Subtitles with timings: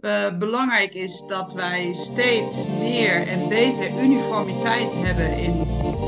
[0.00, 5.58] uh, belangrijk is dat wij steeds meer en beter uniformiteit hebben in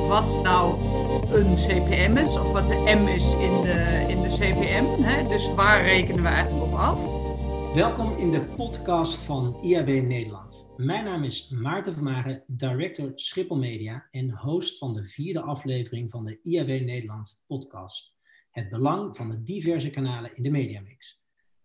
[0.09, 0.79] wat nou
[1.35, 5.03] een CPM is, of wat de M is in de, in de CPM.
[5.03, 5.29] Hè?
[5.29, 7.21] Dus waar rekenen we eigenlijk op af?
[7.75, 10.73] Welkom in de podcast van IAB Nederland.
[10.77, 16.25] Mijn naam is Maarten Vermaren, director Schiphol Media en host van de vierde aflevering van
[16.25, 18.15] de IAB Nederland podcast.
[18.51, 21.22] Het belang van de diverse kanalen in de mediamix.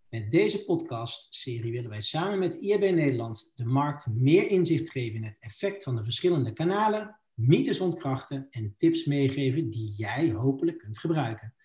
[0.10, 5.24] Met deze podcast-serie willen wij samen met IAB Nederland de markt meer inzicht geven in
[5.24, 11.00] het effect van de verschillende kanalen, mythes ontkrachten en tips meegeven die jij hopelijk kunt
[11.00, 11.56] gebruiken.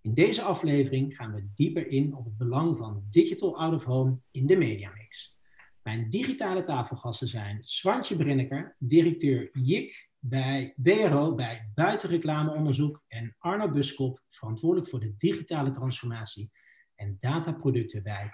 [0.00, 4.18] In deze aflevering gaan we dieper in op het belang van digital out of home
[4.30, 5.38] in de mediamix.
[5.82, 14.22] Mijn digitale tafelgasten zijn Swantje Brinneker, directeur JIK bij BRO bij Buitenreclameonderzoek en Arno Buskop,
[14.28, 16.50] verantwoordelijk voor de digitale transformatie
[16.96, 18.30] en dataproducten bij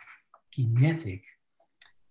[0.49, 1.39] Kinetic.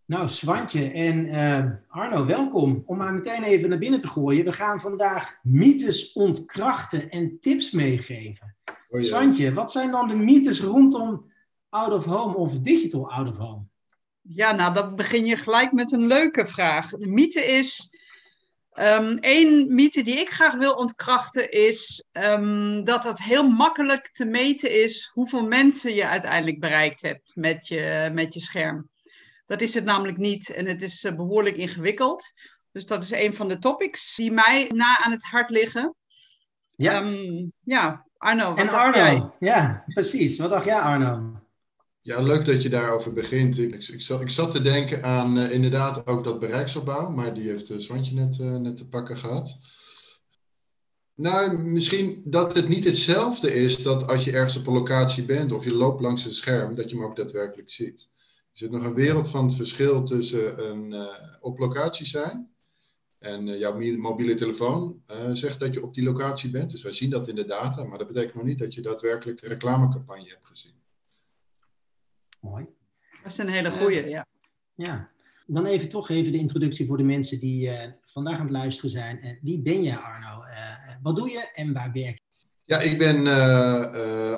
[0.05, 2.83] Nou, Swantje en uh, Arno, welkom.
[2.85, 4.45] Om maar meteen even naar binnen te gooien.
[4.45, 8.55] We gaan vandaag mythes ontkrachten en tips meegeven.
[8.89, 11.31] Oh, Swantje, wat zijn dan de mythes rondom
[11.69, 13.63] out of home of digital out of home?
[14.21, 16.89] Ja, nou, dan begin je gelijk met een leuke vraag.
[16.89, 17.89] De mythe is
[18.79, 24.25] Eén ehm, mythe die ik graag wil ontkrachten is um, dat het heel makkelijk te
[24.25, 28.89] meten is hoeveel mensen je uiteindelijk bereikt hebt met je, met je scherm.
[29.45, 32.31] Dat is het namelijk niet en het is eh, behoorlijk ingewikkeld.
[32.71, 35.95] Dus dat is een van de topics die mij na aan het hart liggen.
[36.75, 38.55] Ja, um, ja Arno.
[38.55, 40.37] en Arno, ja, precies.
[40.37, 41.39] Wat dacht jij, Arno?
[42.09, 43.57] Ja, leuk dat je daarover begint.
[43.57, 47.49] Ik, ik, zat, ik zat te denken aan uh, inderdaad ook dat bereiksopbouw, maar die
[47.49, 49.57] heeft uh, Swantje net, uh, net te pakken gehad.
[51.15, 55.51] Nou, misschien dat het niet hetzelfde is dat als je ergens op een locatie bent
[55.51, 58.07] of je loopt langs een scherm, dat je hem ook daadwerkelijk ziet.
[58.51, 61.09] Er zit nog een wereld van het verschil tussen een
[61.41, 62.49] op locatie zijn
[63.19, 66.71] en jouw mobiele telefoon zegt dat je op die locatie bent.
[66.71, 69.41] Dus wij zien dat in de data, maar dat betekent nog niet dat je daadwerkelijk
[69.41, 70.78] de reclamecampagne hebt gezien.
[72.39, 72.67] Mooi.
[73.23, 74.25] Dat is een hele goede, ja.
[74.75, 75.09] Ja.
[75.45, 78.89] Dan even toch even de introductie voor de mensen die uh, vandaag aan het luisteren
[78.89, 79.25] zijn.
[79.25, 80.43] Uh, wie ben jij, Arno?
[80.45, 82.47] Uh, wat doe je en waar werk je?
[82.63, 83.27] Ja, ik ben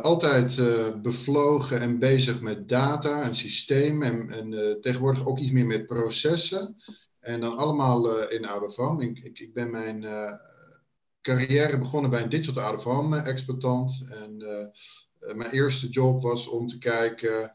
[0.02, 0.56] altijd
[1.02, 6.76] bevlogen en bezig met data en systeem en, en tegenwoordig ook iets meer met processen.
[7.20, 9.06] En dan allemaal in out of home.
[9.06, 10.06] Ik, ik, ik ben mijn
[11.22, 14.06] carrière begonnen bij een digital out of home exploitant.
[14.10, 14.38] En
[15.36, 17.54] mijn eerste job was om te kijken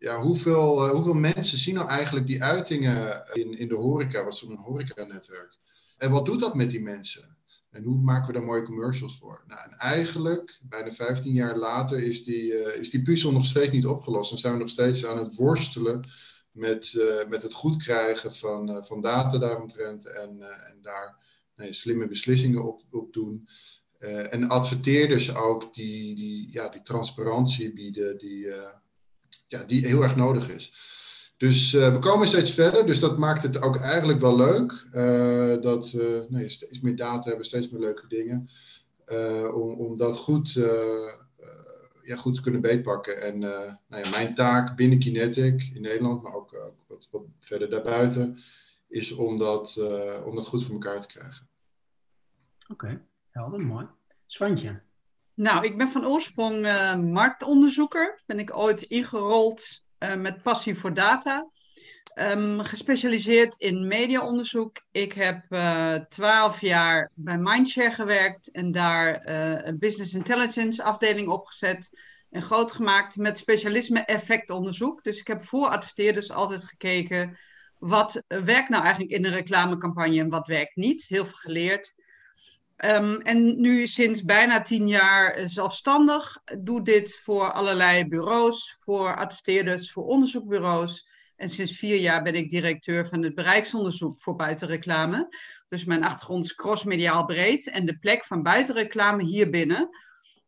[0.00, 4.36] ja, hoeveel, uh, hoeveel mensen zien nou eigenlijk die uitingen in, in de horeca, wat
[4.36, 5.58] zo'n horeca-netwerk?
[5.96, 7.36] En wat doet dat met die mensen?
[7.70, 9.44] En hoe maken we daar mooie commercials voor?
[9.46, 13.70] Nou, en eigenlijk, bijna 15 jaar later, is die, uh, is die puzzel nog steeds
[13.70, 14.32] niet opgelost.
[14.32, 16.08] En zijn we nog steeds aan het worstelen
[16.50, 21.16] met, uh, met het goed krijgen van, van data daaromtrent en, en daar
[21.56, 23.48] nee, slimme beslissingen op, op doen.
[24.30, 28.46] en adverteerders ook die, die, ja, die transparantie bieden, die,
[29.50, 30.72] ja, die heel erg nodig is.
[31.36, 34.86] Dus uh, we komen steeds verder, dus dat maakt het ook eigenlijk wel leuk.
[34.92, 38.50] Uh, dat we steeds meer data hebben, steeds meer leuke dingen.
[39.06, 40.52] Uh, om, om dat goed,
[42.02, 43.22] ja, goed te kunnen beetpakken.
[43.22, 48.38] En nou ja, mijn taak binnen Kinetic in Nederland, maar ook wat, wat verder daarbuiten,
[48.88, 49.76] is om dat,
[50.24, 51.48] om dat goed voor elkaar te krijgen.
[52.68, 53.86] Oké, helder, mooi.
[54.26, 54.80] Swantje.
[55.40, 58.20] Nou, ik ben van oorsprong uh, marktonderzoeker.
[58.26, 61.48] Ben ik ooit ingerold uh, met passie voor data.
[62.14, 64.84] Um, gespecialiseerd in mediaonderzoek.
[64.90, 69.26] Ik heb uh, twaalf jaar bij Mindshare gewerkt en daar
[69.66, 71.90] een business intelligence afdeling opgezet
[72.30, 75.02] en groot gemaakt met specialisme effectonderzoek.
[75.02, 77.38] Dus ik heb voor adverteerders altijd gekeken
[77.78, 81.04] wat werkt nou eigenlijk in een reclamecampagne en wat werkt niet.
[81.04, 81.94] Heel veel geleerd.
[82.84, 86.36] Um, en nu sinds bijna tien jaar zelfstandig.
[86.58, 91.08] Doe dit voor allerlei bureaus, voor adverteerders, voor onderzoekbureaus.
[91.36, 95.28] En sinds vier jaar ben ik directeur van het bereiksonderzoek voor buitenreclame.
[95.68, 99.88] Dus mijn achtergrond is crossmediaal breed en de plek van buitenreclame hier binnen.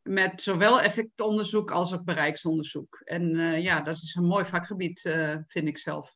[0.02, 3.00] Met zowel effectonderzoek als ook bereiksonderzoek.
[3.04, 6.14] En uh, ja, dat is een mooi vakgebied, uh, vind ik zelf.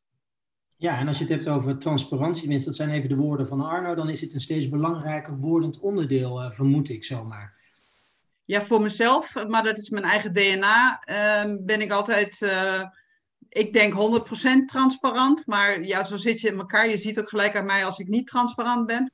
[0.79, 3.61] Ja, en als je het hebt over transparantie, tenminste, dat zijn even de woorden van
[3.61, 7.55] Arno, dan is het een steeds belangrijker wordend onderdeel, uh, vermoed ik zomaar.
[8.45, 12.81] Ja, voor mezelf, maar dat is mijn eigen DNA, uh, ben ik altijd, uh,
[13.49, 16.89] ik denk 100% transparant, maar ja, zo zit je in elkaar.
[16.89, 19.11] Je ziet ook gelijk aan mij als ik niet transparant ben.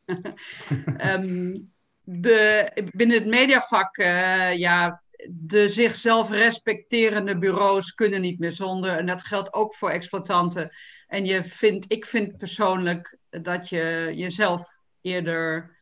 [1.15, 1.71] um,
[2.03, 8.97] de, binnen het mediavak, uh, ja, de zichzelf respecterende bureaus kunnen niet meer zonder.
[8.97, 10.71] En dat geldt ook voor exploitanten.
[11.13, 15.77] En je vindt, ik vind persoonlijk dat je jezelf eerder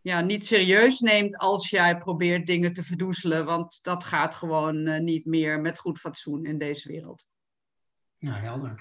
[0.00, 3.44] ja, niet serieus neemt als jij probeert dingen te verdoezelen.
[3.44, 7.26] Want dat gaat gewoon uh, niet meer met goed fatsoen in deze wereld.
[8.18, 8.74] Nou, helder.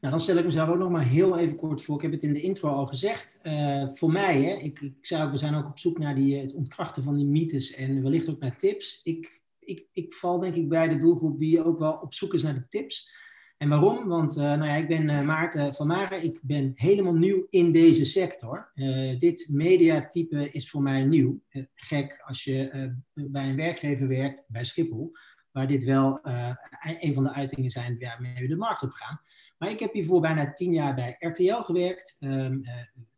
[0.00, 1.96] Nou, dan stel ik mezelf ook nog maar heel even kort voor.
[1.96, 3.40] Ik heb het in de intro al gezegd.
[3.42, 6.54] Uh, voor mij, hè, ik, ik zou, we zijn ook op zoek naar die, het
[6.54, 9.00] ontkrachten van die mythes en wellicht ook naar tips.
[9.02, 12.42] Ik, ik, ik val denk ik bij de doelgroep die ook wel op zoek is
[12.42, 13.22] naar de tips.
[13.64, 14.08] En waarom?
[14.08, 16.24] Want uh, nou ja, ik ben uh, Maarten van Maren.
[16.24, 18.70] Ik ben helemaal nieuw in deze sector.
[18.74, 21.40] Uh, dit mediatype is voor mij nieuw.
[21.74, 25.12] gek als je bij een werkgever werkt, bij Schiphol
[25.52, 26.18] waar dit wel
[26.98, 29.20] een van de uitingen zijn waarmee we de markt op gaan.
[29.58, 32.50] Maar ik heb hiervoor bijna tien jaar bij RTL gewerkt, uh,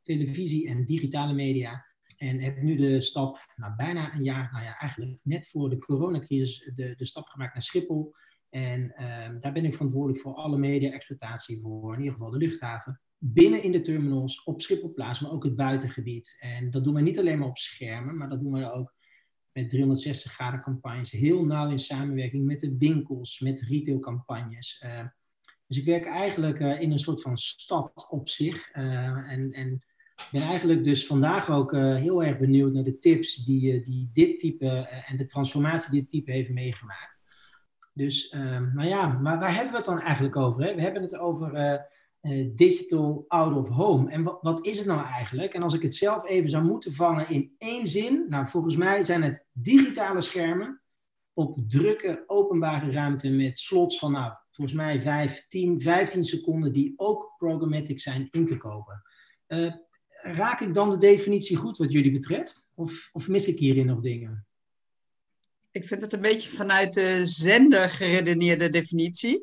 [0.03, 1.87] televisie en digitale media.
[2.17, 5.79] En heb nu de stap, nou, bijna een jaar, nou ja, eigenlijk net voor de
[5.79, 8.15] coronacrisis, de, de stap gemaakt naar Schiphol.
[8.57, 13.01] En um, daar ben ik verantwoordelijk voor alle media-exploitatie voor, in ieder geval de luchthaven.
[13.19, 16.37] Binnen in de terminals, op Schipholplaats, maar ook het buitengebied.
[16.41, 18.95] En dat doen we niet alleen maar op schermen, maar dat doen we ook
[19.53, 24.83] met 360 graden campagnes, heel nauw in samenwerking met de winkels, met retailcampagnes.
[24.85, 25.07] Uh,
[25.67, 28.75] dus ik werk eigenlijk uh, in een soort van stad op zich.
[28.75, 28.83] Uh,
[29.33, 29.85] en, en
[30.31, 34.69] ben eigenlijk dus vandaag ook heel erg benieuwd naar de tips die, die dit type
[35.07, 37.16] en de transformatie die dit type heeft meegemaakt.
[37.97, 38.31] Dus,
[38.75, 40.63] nou ja, maar waar hebben we het dan eigenlijk over?
[40.63, 40.75] Hè?
[40.75, 41.81] We hebben het over
[42.23, 44.11] uh, digital out of home.
[44.11, 45.55] En wat, wat, is het nou eigenlijk?
[45.55, 49.05] En als ik het zelf even zou moeten vangen in één zin, nou volgens mij
[49.05, 50.81] zijn het digitale schermen
[51.33, 56.93] op drukke openbare ruimte met slots van nou volgens mij 5, 10, 15 seconden die
[56.97, 59.03] ook programmatic zijn in te kopen.
[59.49, 59.75] Uh,
[60.23, 62.71] raak ik dan de definitie goed wat jullie betreft?
[62.75, 64.47] Of, of mis ik hierin nog dingen?
[65.77, 69.41] Ik vind het een beetje vanuit de zender geredeneerde definitie.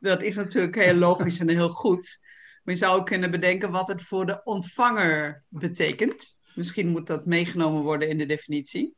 [0.00, 2.18] Dat is natuurlijk heel logisch en heel goed.
[2.62, 6.36] Maar je zou ook kunnen bedenken wat het voor de ontvanger betekent.
[6.54, 8.94] Misschien moet dat meegenomen worden in de definitie.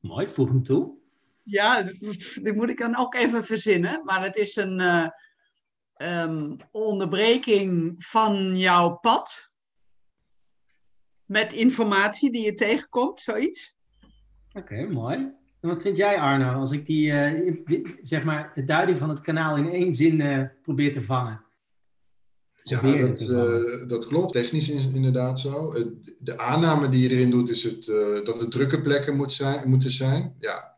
[0.00, 0.96] Mooi, voeg hem toe.
[1.42, 1.82] Ja,
[2.42, 4.04] die moet ik dan ook even verzinnen.
[4.04, 5.08] Maar het is een uh,
[5.96, 9.52] um, onderbreking van jouw pad.
[11.24, 13.76] Met informatie die je tegenkomt, zoiets.
[14.52, 15.44] Oké, mooi.
[15.60, 19.20] En wat vind jij, Arno, als ik die, uh, zeg maar, de duiding van het
[19.20, 21.44] kanaal in één zin uh, probeer te vangen?
[22.62, 24.32] Ja, dat, uh, dat klopt.
[24.32, 25.72] Technisch is inderdaad zo.
[26.18, 27.84] De aanname die je erin doet is het,
[28.24, 30.34] dat het drukke plekken moet zijn, moeten zijn.
[30.38, 30.76] Ja,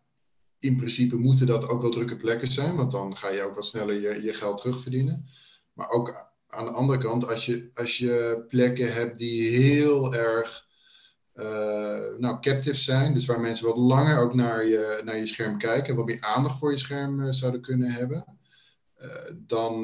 [0.59, 3.67] in principe moeten dat ook wel drukke plekken zijn, want dan ga je ook wat
[3.67, 5.25] sneller je, je geld terugverdienen.
[5.73, 10.68] Maar ook aan de andere kant, als je, als je plekken hebt die heel erg
[12.19, 13.15] nou, captive zijn.
[13.15, 16.59] Dus waar mensen wat langer ook naar je, naar je scherm kijken, wat meer aandacht
[16.59, 18.25] voor je scherm uh, zouden kunnen hebben.
[18.99, 19.83] Uh, dan,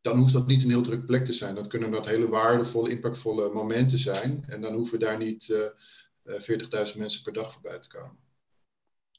[0.00, 1.54] dan hoeft dat niet een heel druk plek te zijn.
[1.54, 4.44] Dat kunnen dat hele waardevolle, impactvolle momenten zijn.
[4.46, 5.54] En dan hoeven daar niet
[6.24, 8.16] 40.000 mensen per dag voorbij te komen.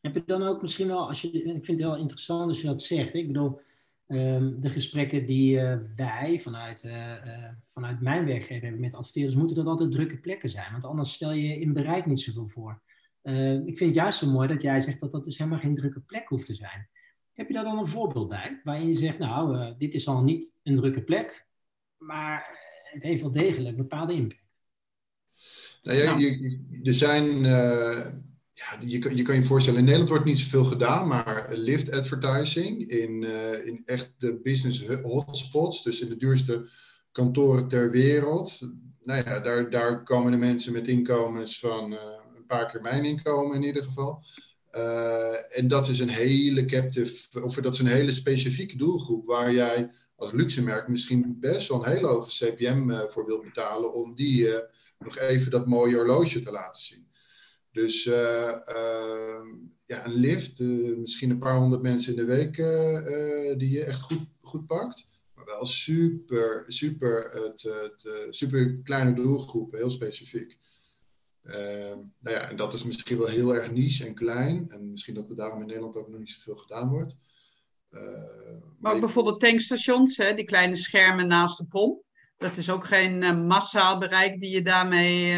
[0.02, 2.68] Heb je dan ook misschien wel, als je, ik vind het heel interessant als je
[2.68, 3.14] dat zegt.
[3.14, 3.60] Ik bedoel,
[4.08, 6.94] Um, de gesprekken die uh, wij vanuit, uh,
[7.26, 10.72] uh, vanuit mijn werkgever hebben met adverteerders, moeten dat altijd drukke plekken zijn.
[10.72, 12.82] Want anders stel je in bereik niet zoveel voor.
[13.22, 15.76] Ehm, ik vind het juist zo mooi dat jij zegt dat dat dus helemaal geen
[15.76, 16.90] drukke plek hoeft te zijn.
[17.34, 18.62] Heb je daar dan een voorbeeld bij?
[18.64, 21.48] Waarin je zegt, nou, dit is dan niet een drukke plek,
[21.98, 24.62] maar het heeft wel degelijk bepaalde impact.
[25.84, 26.20] Nou, ja, nou.
[26.20, 27.46] Je, er zijn
[28.58, 32.90] ja, je, je kan je voorstellen, in Nederland wordt niet zoveel gedaan, maar lift advertising
[32.90, 36.70] in, uh, in echt de business hotspots, dus in de duurste
[37.12, 38.60] kantoren ter wereld.
[39.04, 42.00] Nou ja, daar, daar komen de mensen met inkomens van uh,
[42.36, 44.24] een paar keer mijn inkomen in ieder geval.
[44.72, 49.54] Uh, en dat is een hele captive, of dat is een hele specifieke doelgroep waar
[49.54, 54.50] jij als luxemerk misschien best wel een hele hoge CPM voor wilt betalen om die
[55.00, 57.07] nog even dat mooie horloge te laten zien.
[57.78, 59.46] Dus uh, uh,
[59.86, 62.56] ja, een lift, uh, misschien een paar honderd mensen in de week
[63.60, 65.06] die je echt goed, goed pakt.
[65.34, 70.58] Maar wel super, super, het, het super kleine doelgroepen, heel specifiek.
[71.44, 74.66] Ehm, nou ja, en dat is misschien wel heel erg niche en klein.
[74.70, 77.16] En misschien dat er daarom in Nederland ook nog niet zoveel gedaan wordt.
[78.80, 82.04] maar ook bijvoorbeeld tankstations, hè, die kleine schermen naast de pomp.
[82.38, 85.34] Dat is ook geen massaal bereik die je daarmee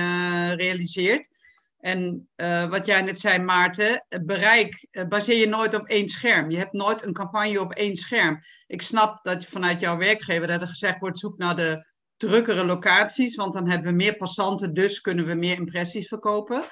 [0.55, 1.38] realiseert.
[1.79, 6.50] En uh, wat jij net zei, Maarten, bereik uh, baseer je nooit op één scherm.
[6.50, 8.39] Je hebt nooit een campagne op één scherm.
[8.67, 13.36] Ik snap dat vanuit jouw werkgever dat er gezegd wordt: zoek naar de drukkere locaties,
[13.36, 16.63] want dan hebben we meer passanten, dus kunnen we meer impressies verkopen.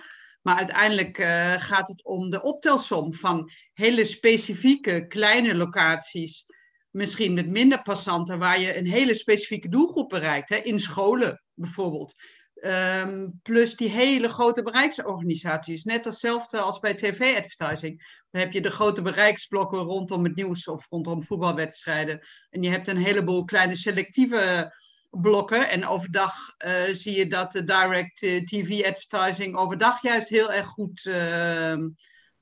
[0.42, 1.18] Maar uiteindelijk
[1.58, 6.46] gaat het om de optelsom van hele specifieke kleine locaties,
[6.90, 10.50] misschien met minder passanten, waar je een hele specifieke doelgroep bereikt.
[10.50, 10.56] Hè?
[10.56, 12.14] In scholen bijvoorbeeld.
[12.62, 15.84] Ehm, plus die hele grote bereiksorganisaties.
[15.84, 18.22] Net hetzelfde als bij tv-advertising.
[18.32, 22.28] Dan heb je de grote bereiksblokken rondom het nieuws of rondom voetbalwedstrijden.
[22.50, 24.74] En je hebt een heleboel kleine selectieve
[25.10, 25.70] blokken.
[25.70, 31.06] En overdag uh, zie je dat de direct eh, TV-advertising overdag juist heel erg goed
[31.06, 31.78] uh,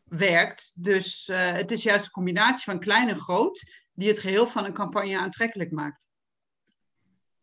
[0.04, 0.72] werkt.
[0.76, 4.66] Dus uh, het is juist een combinatie van klein en groot die het geheel van
[4.66, 6.08] een campagne aantrekkelijk maakt.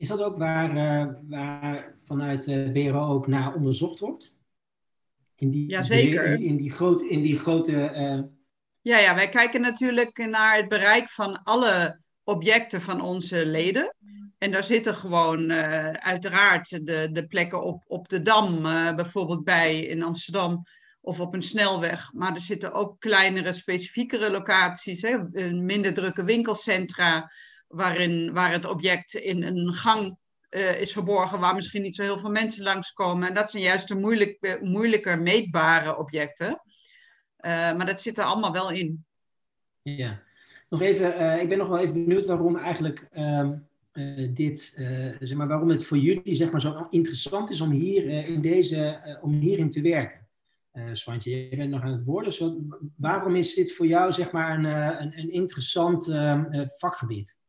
[0.03, 0.75] Is dat ook waar,
[1.29, 4.33] waar vanuit de BRO ook naar onderzocht wordt?
[5.35, 6.25] In die, Jazeker.
[6.25, 7.73] In, in, die, groot, in die grote.
[8.81, 13.97] Ja, ja, wij kijken natuurlijk naar het bereik van alle objecten van onze leden.
[14.39, 19.45] En daar zitten gewoon uh, uiteraard de, de plekken op, op de Dam, uh, bijvoorbeeld
[19.45, 20.63] bij in Amsterdam,
[21.01, 22.13] of op een snelweg.
[22.13, 25.19] Maar er zitten ook kleinere, specifiekere locaties, hè,
[25.53, 27.33] minder drukke winkelcentra,
[27.73, 30.17] waarin, waar het object in een gang
[30.51, 33.29] uh, is verborgen, waar misschien niet zo heel veel mensen langskomen.
[33.29, 36.63] En dat zijn juist de moeilijk, moeilijker meetbare objecten.
[37.43, 39.05] maar dat zit er allemaal wel in.
[39.83, 40.23] Ja,
[40.69, 43.09] nog even, ik ben nog wel even benieuwd waarom eigenlijk.
[43.13, 43.55] Ehm,
[44.35, 44.61] dit,
[45.21, 49.01] zeg maar, waarom het voor jullie zeg maar, zo interessant is om, hier, in deze,
[49.23, 50.29] om hierin te werken.
[50.93, 52.31] Swantje, je bent nog aan het woorden.
[52.31, 52.53] Dus
[52.97, 54.65] waarom is dit voor jou zeg maar, een,
[55.03, 56.05] een, een interessant
[56.79, 57.41] vakgebied?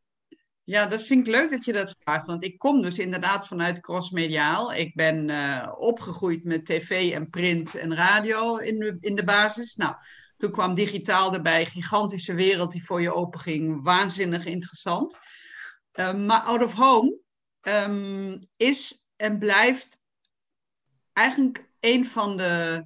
[0.64, 2.26] Ja, dat vind ik leuk dat je dat vraagt.
[2.26, 4.74] Want ik kom dus inderdaad vanuit crossmediaal.
[4.74, 5.30] Ik ben
[5.78, 9.76] opgegroeid met tv en print en radio in de, in de basis.
[9.76, 9.96] Nou,
[10.38, 11.66] toen kwam digitaal erbij.
[11.66, 13.84] Gigantische wereld die voor je openging.
[13.84, 15.18] Waanzinnig interessant.
[15.92, 17.18] Ehm, maar out of home
[17.62, 20.00] ehm, is en blijft
[21.14, 22.86] eigenlijk een van de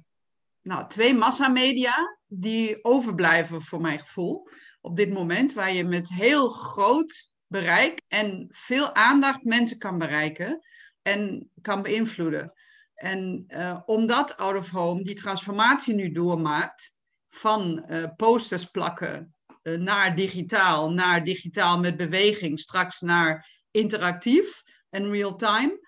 [0.62, 4.48] nou, twee massamedia die overblijven voor mijn gevoel
[4.80, 10.60] op dit moment, waar je met heel groot bereik en veel aandacht mensen kan bereiken
[11.02, 12.52] en kan beïnvloeden.
[12.94, 16.92] En uh, omdat out of home die transformatie nu doormaakt
[17.28, 25.10] van uh, posters plakken eh, naar digitaal, naar digitaal met beweging, straks naar interactief en
[25.10, 25.86] real-time.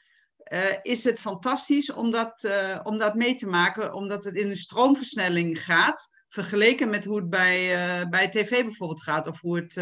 [0.82, 2.48] Is het fantastisch om dat,
[2.82, 7.30] om dat mee te maken, omdat het in een stroomversnelling gaat, vergeleken met hoe het
[7.30, 9.74] bij, uh, bij tv bijvoorbeeld gaat, of hoe het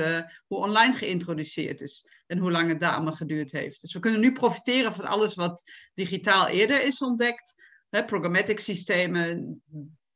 [0.46, 3.80] hoe online geïntroduceerd is en hoe lang het daar allemaal geduurd heeft.
[3.80, 5.62] Dus we kunnen nu profiteren van alles wat
[5.94, 7.54] digitaal eerder is ontdekt.
[7.88, 9.62] Hè, programmatic systemen,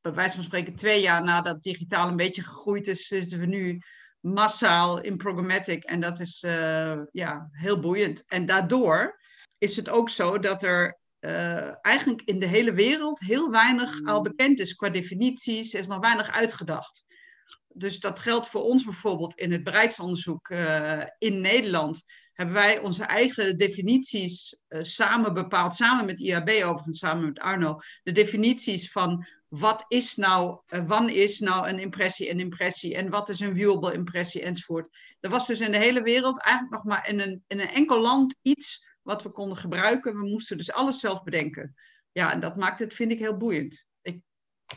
[0.00, 3.78] bij wijze van spreken twee jaar nadat digitaal een beetje gegroeid is, zitten we nu
[4.20, 5.84] massaal in programmatic.
[5.84, 8.24] En dat is uh, ja, heel boeiend.
[8.26, 9.20] En daardoor
[9.58, 14.16] is het ook zo dat er uh, eigenlijk in de hele wereld heel weinig al
[14.16, 14.22] mm.
[14.22, 15.74] bekend is qua definities.
[15.74, 17.04] Er is nog weinig uitgedacht.
[17.68, 22.02] Dus dat geldt voor ons bijvoorbeeld in het bereiksonderzoek uh, in Nederland.
[22.32, 27.78] Hebben wij onze eigen definities samen bepaald, samen met IAB overigens, samen met Arno.
[28.02, 33.28] De definities van wat is nou, wanneer is nou een impressie een impressie en wat
[33.28, 34.88] is een viewable impressie enzovoort.
[35.20, 38.00] Er was dus in de hele wereld eigenlijk nog maar in een, in een enkel
[38.00, 40.18] land iets wat we konden gebruiken.
[40.18, 41.74] We moesten dus alles zelf bedenken.
[42.12, 43.86] Ja, en dat maakt het, vind ik, heel boeiend.
[44.02, 44.20] Ik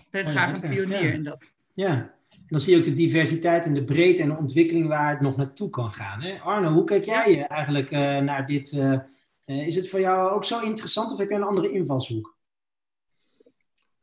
[0.10, 1.54] ben oh graag een pionier in dat.
[1.74, 5.12] Ja, en dan zie je ook de diversiteit en de breedte en de ontwikkeling waar
[5.12, 6.22] het nog naartoe kan gaan.
[6.22, 6.40] Hè?
[6.40, 8.72] Arno, hoe kijk jij eigenlijk uh, naar dit?
[8.72, 9.00] Uh,
[9.46, 12.38] is het voor jou ook zo interessant of heb je een andere invalshoek?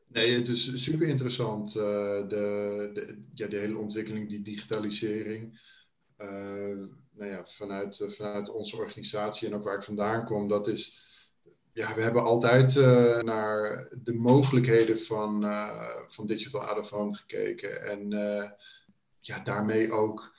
[0.07, 1.75] Nee, het is super interessant.
[1.75, 5.59] Uh, de, de, ja, de hele ontwikkeling, die digitalisering.
[7.13, 10.67] Uh, nou ja, vanuit, uh, vanuit onze organisatie en ook waar ik vandaan kom, dat
[10.67, 11.11] is.
[11.73, 12.75] Ja, we hebben altijd
[13.23, 15.45] naar de mogelijkheden van,
[16.07, 17.81] van digital home gekeken.
[17.81, 18.09] En
[19.19, 20.33] ja, daarmee ook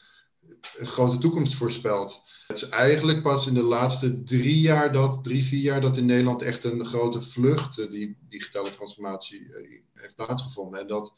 [0.76, 2.22] een grote toekomst voorspeld.
[2.46, 6.06] Het is eigenlijk pas in de laatste drie jaar, dat, drie, vier jaar, dat in
[6.06, 10.80] Nederland echt een grote vlucht, eh, die digitale transformatie, eh, heeft plaatsgevonden.
[10.80, 11.14] En dat,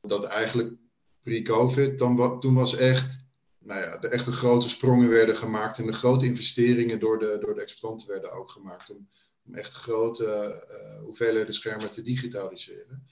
[0.00, 0.74] dat eigenlijk
[1.22, 3.21] pre-COVID, dan, toen was echt,
[3.64, 7.54] nou ja, de echte grote sprongen werden gemaakt en de grote investeringen door de, door
[7.54, 9.08] de exploitanten werden ook gemaakt om,
[9.46, 13.06] om echt grote uh, hoeveelheden schermen te digitaliseren.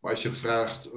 [0.00, 0.90] Maar als je vraagt,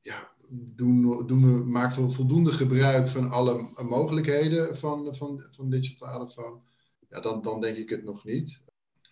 [0.00, 6.28] ja, doen, doen we, maken we voldoende gebruik van alle mogelijkheden van, van, van digital
[6.28, 6.62] van
[7.08, 8.60] Ja, dan, dan denk ik het nog niet.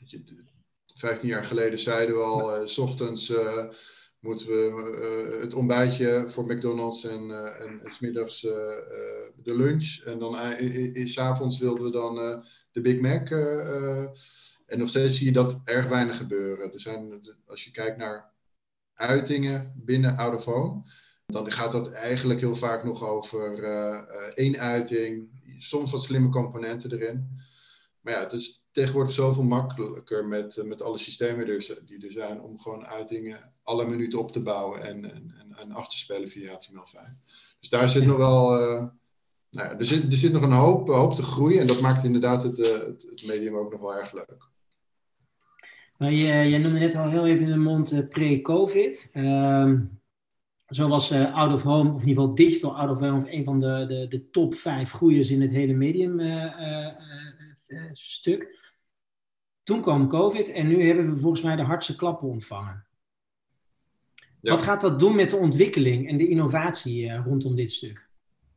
[0.04, 0.46] Je,
[0.94, 3.68] 15 jaar geleden zeiden we al, uh, s ochtends uh,
[4.20, 10.00] moeten we uh, het ontbijtje voor McDonald's en, en s middags de lunch.
[10.04, 10.36] En dan
[11.08, 13.30] s avonds wilden we dan de Big Mac.
[14.66, 16.72] en nog steeds zie je dat erg weinig gebeuren.
[16.72, 18.32] Er zijn, als je kijkt naar
[18.94, 20.82] uitingen binnen Out of Home,
[21.26, 23.62] Dan gaat dat eigenlijk heel vaak nog over
[24.34, 27.38] één uiting, soms wat slimme componenten erin.
[28.08, 31.46] Maar ja, het is tegenwoordig zoveel makkelijker met, met alle systemen
[31.86, 35.88] die er zijn om gewoon uitingen alle minuten op te bouwen en, en, en af
[35.88, 36.98] te spelen via HTML5.
[37.60, 38.50] Dus daar zit nog wel,
[39.50, 42.04] nou ja, er, zit, er zit nog een hoop, hoop te groeien en dat maakt
[42.04, 44.48] inderdaad het, het, het medium ook nog wel erg leuk.
[45.96, 49.10] Maar je, je noemde net al heel even in de mond uh, pre-COVID.
[49.14, 49.72] Uh,
[50.68, 53.44] zo was uh, Out of Home, of in ieder geval Digital Out of Home, een
[53.44, 56.20] van de, de, de top vijf groeiers in het hele medium
[57.92, 58.56] stuk.
[59.62, 62.86] Toen kwam COVID en nu hebben we volgens mij de hardste klappen ontvangen.
[64.40, 64.50] Ja.
[64.50, 68.08] Wat gaat dat doen met de ontwikkeling en de innovatie rondom dit stuk?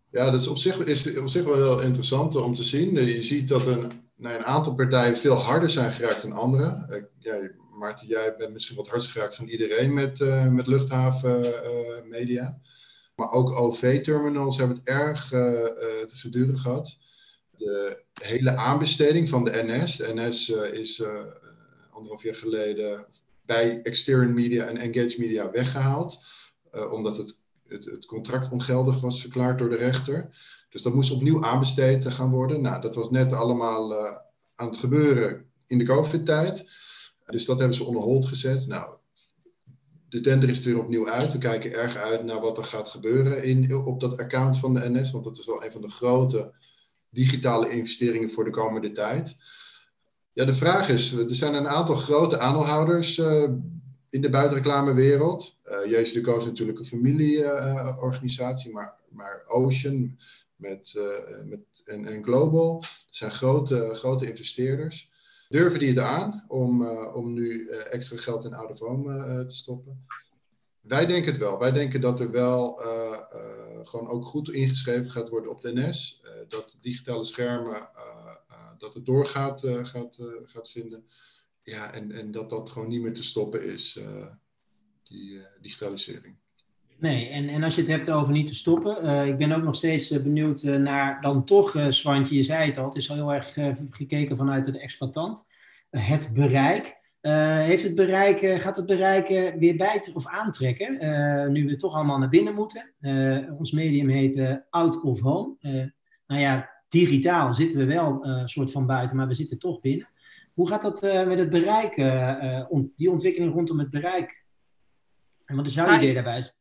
[0.10, 2.94] Ja, dat is op zich, is op zich wel heel interessant om te zien.
[2.94, 3.92] Je ziet dat een
[4.22, 7.10] nou, een aantal partijen veel harder zijn geraakt dan anderen.
[7.18, 12.44] Ja, Maarten, jij bent misschien wat harder geraakt dan iedereen met, uh, met luchthavenmedia.
[12.44, 12.70] Uh,
[13.16, 16.98] maar ook OV-terminals hebben het erg te verduren gehad.
[17.64, 19.98] De hele aanbesteding van de NS.
[19.98, 21.04] De NS is
[21.92, 23.06] anderhalf jaar geleden
[23.46, 26.20] bij Extern Media en Engage Media weggehaald.
[26.92, 27.38] omdat het,
[27.68, 30.30] het, het contract ongeldig was verklaard door de rechter.
[30.70, 32.62] Dus dat moest opnieuw aanbesteed gaan worden.
[32.62, 33.96] Nou, dat was net allemaal
[34.56, 36.66] aan het gebeuren in de COVID-tijd.
[37.26, 38.68] Dus dat hebben ze onder hold gezet.
[38.68, 38.94] Nou,
[40.10, 41.32] de tender is er weer opnieuw uit.
[41.32, 44.90] We kijken erg uit naar wat er gaat gebeuren in, op dat account van de
[44.90, 45.12] NS.
[45.12, 46.54] Want dat is wel een van de grote
[47.12, 49.38] digitale investeringen voor de komende tijd.
[50.34, 53.50] Ja, de vraag is, er zijn een aantal grote aandeelhouders uh,
[54.10, 55.58] in de buitenreclamewereld.
[55.66, 60.18] Uh, Jezus de Koos is natuurlijk een familieorganisatie, uh, maar, maar Ocean,
[60.56, 61.00] met,
[61.46, 62.80] met en, Global.
[62.80, 65.10] Dat zijn grote, grote investeerders.
[65.50, 68.78] Durven die het aan om, om nu extra geld in out of
[69.48, 70.06] te stoppen?
[70.82, 71.60] Wij denken het wel.
[71.60, 72.82] Wij denken dat er wel
[73.84, 76.22] gewoon ook goed ingeschreven gaat worden op de NS.
[76.48, 77.90] dat digitale schermen,
[78.78, 81.06] dat het doorgaat gaat, gaat vinden.
[81.64, 84.00] Ja, en, en dat dat gewoon niet meer te stoppen is,
[85.04, 86.36] die digitalisering.
[86.98, 89.76] Nee, en, en als je het hebt over niet te stoppen, ik ben ook nog
[89.76, 93.58] steeds benieuwd naar dan toch, Swantje, je zei het al, het is al heel erg
[93.90, 95.46] gekeken vanuit de exploitant.
[95.90, 97.01] het bereik.
[97.22, 99.28] Heeft het bereik, gaat het bereik
[99.60, 100.92] weer bijten of aantrekken,
[101.52, 102.94] nu we toch allemaal naar binnen moeten?
[103.58, 105.56] ons medium heet Out of Home.
[106.28, 110.10] nou ja, digitaal zitten we wel een soort van buiten, maar we zitten toch binnen.
[110.54, 111.98] Hoe gaat dat met het bereik,
[112.70, 114.44] on, die ontwikkeling rondom het bereik?
[115.46, 116.52] En wat is jouw idee daarbij?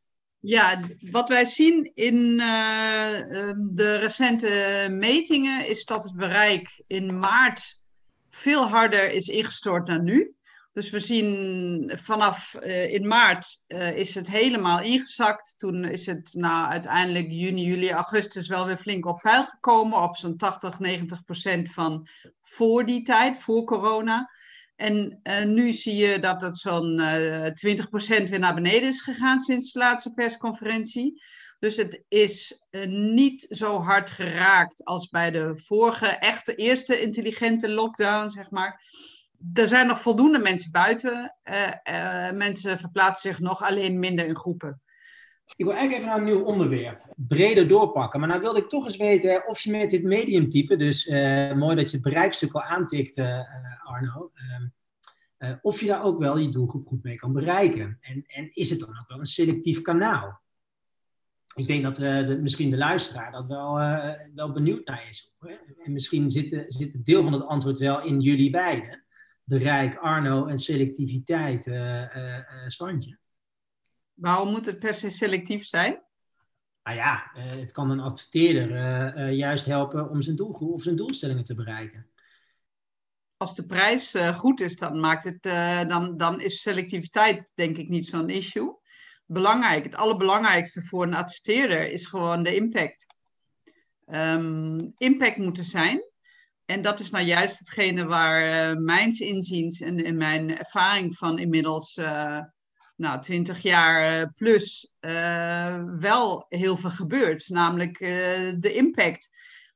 [0.43, 3.11] Ja, wat wij zien in uh,
[3.71, 7.81] de recente metingen is dat het bereik in maart
[8.31, 10.35] veel harder is ingestort dan nu.
[10.73, 15.55] Dus we zien vanaf uh, in maart uh, is het helemaal ingezakt.
[15.59, 20.03] Toen is het nou, uiteindelijk juni, juli, augustus wel weer flink op peil gekomen.
[20.03, 22.09] Op zo'n 80, 90 procent van
[22.41, 24.31] voor die tijd, voor corona.
[24.77, 25.21] En
[25.55, 27.53] nu zie je dat het zo'n uh, eh,
[28.25, 31.23] 20% weer naar beneden is gegaan sinds de laatste persconferentie.
[31.59, 38.29] Dus het is niet zo hard geraakt als bij de vorige, echte eerste intelligente lockdown,
[38.29, 38.83] zeg maar.
[39.55, 41.37] Er zijn nog voldoende mensen buiten.
[42.35, 44.83] mensen verplaatsen zich nog alleen minder in groepen.
[45.57, 47.05] Ik wil eigenlijk even naar een nieuw onderwerp.
[47.17, 48.21] Breder doorpakken.
[48.21, 51.77] Maar nou wilde ik toch eens weten of je met dit mediumtype, dus uh, mooi
[51.77, 53.19] dat je het bereikstuk al aantikt,
[53.83, 54.33] Arno,
[55.39, 57.99] uh, of je daar ook wel je doelgroep goed mee kan bereiken.
[58.01, 60.41] En, en is het dan ook wel een selectief kanaal?
[61.55, 63.75] Ik denk dat de, misschien de luisteraar dat wel,
[64.35, 65.35] wel benieuwd naar is.
[65.85, 69.05] En misschien zit, zit het deel van het antwoord wel in jullie beiden.
[69.51, 71.71] Bereik, Arno en selectiviteit,
[72.67, 73.19] Swantje.
[74.15, 76.03] Waarom moet het per se selectief zijn?
[76.83, 81.55] Nou ja, het kan een adverteerder juist helpen om zijn doelgroep of zijn doelstellingen te
[81.55, 82.11] bereiken.
[83.37, 85.43] Als de prijs goed is, dan, maakt het,
[85.89, 88.79] dan, dan is selectiviteit denk ik niet zo'n issue.
[89.27, 93.07] Belangrijk, het allerbelangrijkste voor een adverteerder is gewoon de impact.
[94.07, 96.09] Um, impact moet er zijn.
[96.71, 101.99] En dat is nou juist hetgene waar mijns inziens en in mijn ervaring van inmiddels
[103.01, 107.49] nou, 20 jaar eh, plus uh, wel heel veel gebeurt.
[107.49, 108.09] Namelijk uh,
[108.59, 109.29] de impact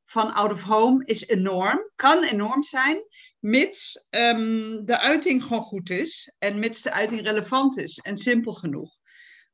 [0.05, 2.99] van out of home is enorm, kan enorm zijn,
[3.39, 8.53] mits um, de uiting gewoon goed is en mits de uiting relevant is en simpel
[8.53, 8.97] genoeg.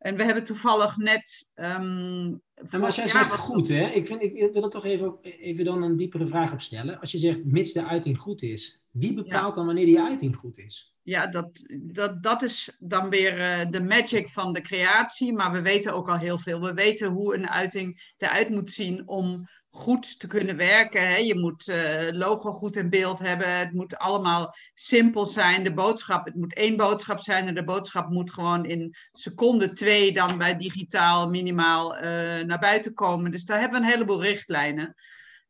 [0.00, 1.50] En we hebben toevallig net.
[1.54, 3.86] Um, maar als jij zegt goed, hè?
[3.86, 7.00] Ik, vind, ik wil er toch even, even dan een diepere vraag op stellen.
[7.00, 9.50] Als je zegt mits de uiting goed is, wie bepaalt ja.
[9.54, 10.90] dan wanneer die uiting goed is?
[11.10, 15.32] ja, dat, dat, dat is dan weer eh, de magic van de creatie.
[15.32, 16.60] Maar we weten ook al heel veel.
[16.60, 21.08] We weten hoe een uiting eruit moet zien om goed te kunnen werken.
[21.08, 21.16] Hè.
[21.16, 23.58] Je moet uh, logo goed in beeld hebben.
[23.58, 25.64] Het moet allemaal simpel zijn.
[25.64, 27.46] De boodschap, het moet één boodschap zijn.
[27.46, 32.02] En de boodschap moet gewoon in seconde twee dan bij digitaal minimaal uh,
[32.40, 33.30] naar buiten komen.
[33.30, 34.94] Dus daar hebben we een heleboel richtlijnen.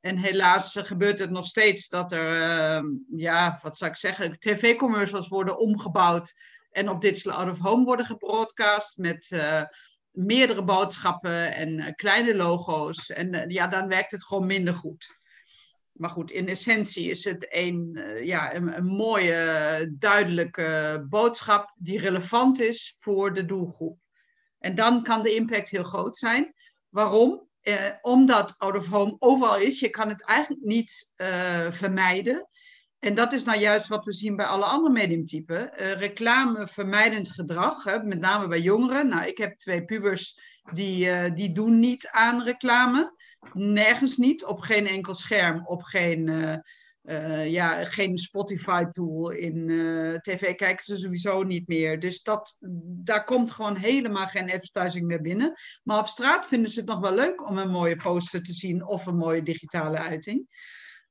[0.01, 5.29] En helaas gebeurt het nog steeds dat er, uh, ja, wat zou ik zeggen, tv-commercials
[5.29, 6.35] worden omgebouwd
[6.71, 9.29] en op Digital Out of Home worden gebroadcast met
[10.11, 13.11] meerdere boodschappen en uh, kleine logo's.
[13.11, 15.19] En eh, ja, dan werkt het gewoon minder goed.
[15.93, 22.61] Maar goed, in essentie is het een, ja, een, een mooie, duidelijke boodschap die relevant
[22.61, 23.99] is voor de doelgroep.
[24.59, 26.55] En dan kan de impact heel groot zijn.
[26.89, 27.49] Waarom?
[27.61, 31.13] eh, omdat out of home overal is, je kan het eigenlijk niet
[31.71, 32.49] vermijden.
[33.01, 35.71] En dat is nou juist wat we zien bij alle andere mediumtypen.
[35.83, 39.09] Uh, reclame vermijdend gedrag, hè, met name bij jongeren.
[39.09, 40.41] Nou, ik heb twee pubers
[40.73, 43.19] die, uh, die doen niet aan reclame.
[43.53, 46.29] Nergens niet, op geen enkel scherm, op geen
[47.03, 49.67] uh, ja, geen Spotify-tool in
[50.23, 52.01] tv kijken ze sowieso niet meer.
[52.01, 55.59] Dus dat, daar komt gewoon helemaal geen advertising meer binnen.
[55.83, 58.87] Maar op straat vinden ze het nog wel leuk om een mooie poster te zien
[58.87, 60.47] of een mooie digitale uiting.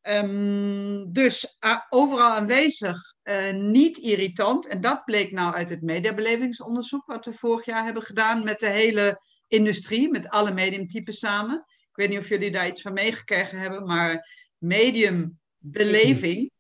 [0.10, 1.58] Um, dus
[1.90, 3.16] overal aanwezig,
[3.52, 4.68] niet irritant.
[4.68, 8.70] En dat bleek nou uit het mediabelevingsonderzoek wat we vorig jaar hebben gedaan met de
[8.70, 11.66] hele industrie, met alle mediumtypen samen.
[11.68, 16.52] Ik weet niet of jullie daar iets van meegekregen hebben, maar medium beleving.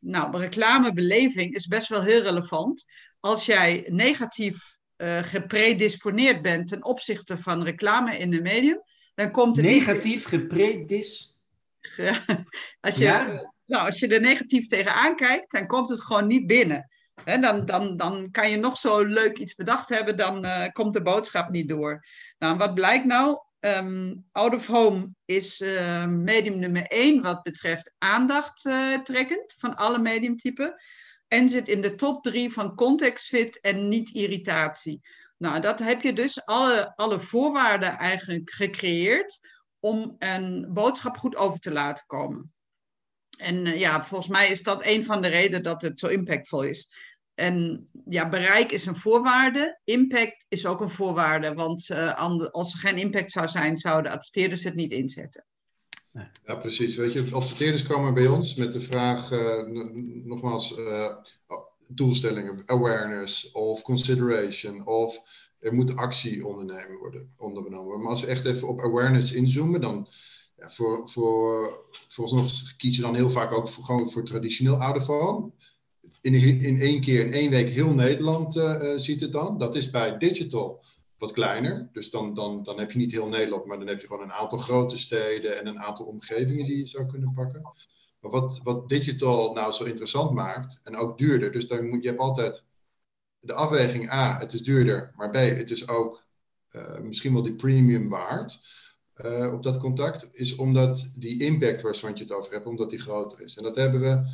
[0.00, 2.84] Nou, reclamebeleving is best wel heel relevant.
[3.20, 8.82] Als jij negatief uh, gepredisponeerd bent ten opzichte van reclame in een medium,
[9.14, 9.64] dan komt het.
[9.64, 11.31] Negatief niet...
[11.82, 12.44] gepredis.
[12.80, 13.52] als, je, ja.
[13.66, 16.90] nou, als je er negatief tegenaan kijkt, dan komt het gewoon niet binnen.
[17.24, 20.92] He, dan, dan, dan kan je nog zo leuk iets bedacht hebben, dan uh, komt
[20.92, 22.04] de boodschap niet door.
[22.38, 23.36] Nou, wat blijkt nou?
[23.60, 29.76] Um, out of home is uh, medium nummer 1 wat betreft aandacht uh, trekkend van
[29.76, 30.74] alle mediumtypen.
[31.28, 35.00] En zit in de top 3 van contextfit en niet-irritatie.
[35.38, 39.38] Nou, dat heb je dus alle, alle voorwaarden eigenlijk gecreëerd
[39.82, 42.52] om een boodschap goed over te laten komen.
[43.38, 46.62] En uh, ja, volgens mij is dat een van de redenen dat het zo impactvol
[46.62, 46.88] is.
[47.34, 49.80] En ja, bereik is een voorwaarde.
[49.84, 51.54] Impact is ook een voorwaarde.
[51.54, 55.46] Want uh, als er geen impact zou zijn, zouden adverteerders het niet inzetten.
[56.44, 56.96] Ja, precies.
[56.96, 59.66] Weet je, adverteerders komen bij ons met de vraag, uh,
[60.24, 61.16] nogmaals, uh,
[61.86, 65.22] doelstellingen, awareness of consideration of
[65.62, 70.08] er moet actie ondernemen worden, ondernomen Maar als we echt even op awareness inzoomen, dan
[70.56, 75.50] ja, voor, voor, volgens kies je dan heel vaak ook voor, gewoon voor traditioneel ouderphone
[76.20, 79.58] in, in één keer, in één week, heel Nederland uh, ziet het dan.
[79.58, 80.84] Dat is bij digital
[81.18, 81.88] wat kleiner.
[81.92, 84.32] Dus dan, dan, dan heb je niet heel Nederland, maar dan heb je gewoon een
[84.32, 87.62] aantal grote steden en een aantal omgevingen die je zou kunnen pakken.
[88.20, 92.08] Maar wat, wat digital nou zo interessant maakt, en ook duurder, dus dan moet je
[92.08, 92.64] hebt altijd
[93.42, 96.24] de afweging A, het is duurder, maar B, het is ook
[96.72, 98.60] uh, misschien wel die premium waard.
[99.16, 102.98] Uh, op dat contact, is omdat die impact waar je het over hebt, omdat die
[102.98, 103.56] groter is.
[103.56, 104.30] En dat hebben we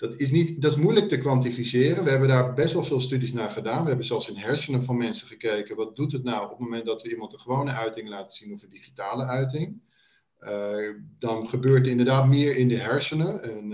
[0.00, 2.04] dat is, niet, dat is moeilijk te kwantificeren.
[2.04, 3.82] We hebben daar best wel veel studies naar gedaan.
[3.82, 5.76] We hebben zelfs in hersenen van mensen gekeken.
[5.76, 8.52] Wat doet het nou op het moment dat we iemand een gewone uiting laten zien
[8.52, 9.80] of een digitale uiting?
[10.40, 13.42] Uh, dan gebeurt er inderdaad meer in de hersenen.
[13.42, 13.72] En,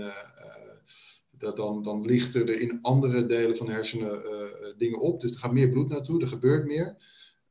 [1.39, 4.21] dat dan, dan er in andere delen van de hersenen
[4.77, 5.21] dingen op.
[5.21, 6.97] Dus er gaat meer bloed naartoe, er gebeurt meer.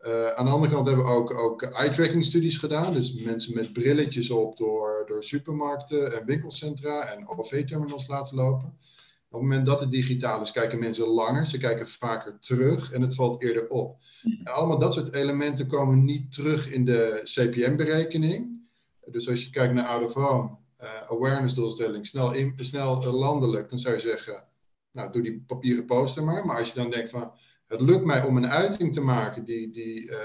[0.07, 2.93] Uh, aan de andere kant hebben we ook, ook eye-tracking studies gedaan.
[2.93, 8.67] Dus mensen met brilletjes op door, door supermarkten en winkelcentra en OV-terminals laten lopen.
[9.29, 11.47] Op het moment dat het digitaal is, kijken mensen langer.
[11.47, 13.97] Ze kijken vaker terug en het valt eerder op.
[14.23, 18.69] En allemaal dat soort elementen komen niet terug in de CPM-berekening.
[19.07, 20.15] Dus als je kijkt naar out of
[21.09, 24.45] awareness doelstelling, snel, in, snel landelijk, dan zou je zeggen,
[24.91, 26.47] nou doe die papieren poster maar.
[26.47, 27.33] Maar als je dan denkt van,
[27.67, 30.17] het lukt mij om een uiting te maken die, die uh,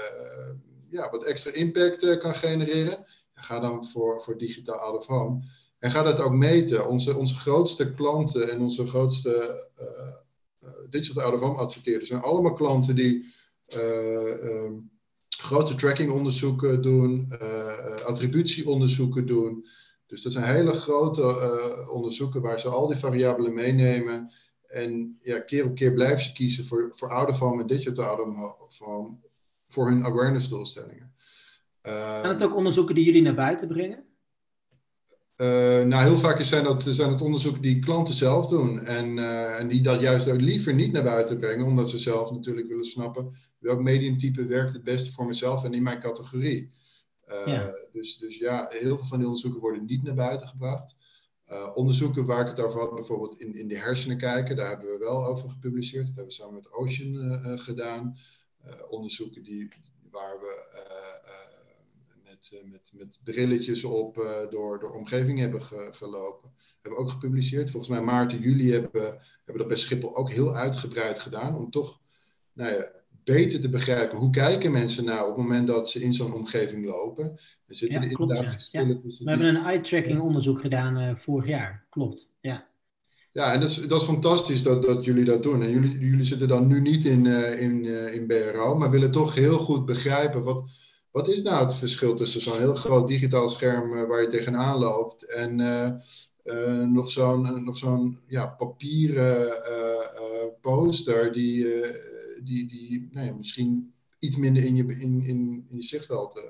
[0.90, 3.06] ja, wat extra impact uh, kan genereren.
[3.34, 5.40] Ga dan voor, voor digitaal out of.
[5.78, 6.88] En ga dat ook meten.
[6.88, 12.94] Onze, onze grootste klanten en onze grootste uh, digital out of adverteerders zijn allemaal klanten
[12.94, 13.34] die
[13.74, 14.90] um,
[15.28, 17.32] grote trackingonderzoeken doen,
[18.04, 19.66] attributieonderzoeken doen.
[20.12, 24.32] Dus dat zijn hele grote onderzoeken waar ze al die variabelen meenemen.
[24.66, 28.54] En ja, keer op keer blijven ze kiezen voor, voor oude vorm en digital oude
[28.68, 29.20] vorm
[29.68, 31.12] voor hun awareness doelstellingen.
[31.82, 34.04] Zijn het ook onderzoeken die jullie naar buiten brengen?
[35.36, 35.46] Uh,
[35.82, 38.80] nou, heel vaak zijn dat, zijn het onderzoeken die klanten zelf doen.
[38.80, 42.30] En, uh, en die dat juist ook liever niet naar buiten brengen, omdat ze zelf
[42.30, 46.70] natuurlijk willen snappen welk mediumtype werkt het beste voor mezelf en in mijn categorie.
[47.32, 47.74] Uh, ja.
[47.92, 50.96] Dus, dus ja, heel veel van die onderzoeken worden niet naar buiten gebracht.
[51.74, 54.98] onderzoeken waar ik het over had, bijvoorbeeld in, in de hersenen kijken, daar hebben we
[54.98, 56.06] wel over gepubliceerd.
[56.06, 58.18] Dat hebben we samen met Ocean gedaan.
[58.88, 59.68] onderzoeken die,
[60.10, 60.80] waar we
[62.42, 64.14] met, eh, met, met brilletjes op
[64.50, 66.52] door de omgeving hebben ge, gelopen.
[66.80, 67.70] Hebben we ook gepubliceerd.
[67.70, 69.02] Volgens mij maart en juli hebben,
[69.36, 71.56] hebben dat bij Schiphol ook heel uitgebreid gedaan.
[71.56, 72.00] Om toch
[72.52, 72.90] nou ja,
[73.24, 76.84] beter te begrijpen hoe kijken mensen nou op het moment dat ze in zo'n omgeving
[76.84, 77.24] lopen.
[77.66, 78.80] Er zitten ja, er klopt, inderdaad ja.
[78.80, 78.86] ja.
[78.86, 81.86] We hebben een eye-tracking onderzoek gedaan uh, vorig jaar.
[81.90, 82.70] Klopt, ja.
[83.30, 85.62] Ja, en dat is, dat is fantastisch dat, dat jullie dat doen.
[85.62, 89.10] En jullie, jullie zitten dan nu niet in, uh, in, uh, in BRO, maar willen
[89.10, 90.64] toch heel goed begrijpen wat,
[91.10, 95.34] wat is nou het verschil tussen zo'n heel groot digitaal scherm waar je tegenaan loopt
[95.34, 95.90] en uh,
[96.84, 99.48] nog zo'n nog zo'n ja, papieren
[100.60, 101.66] poster die,
[102.44, 106.40] die, die nou misschien iets minder in je, in, in, in je zichtveld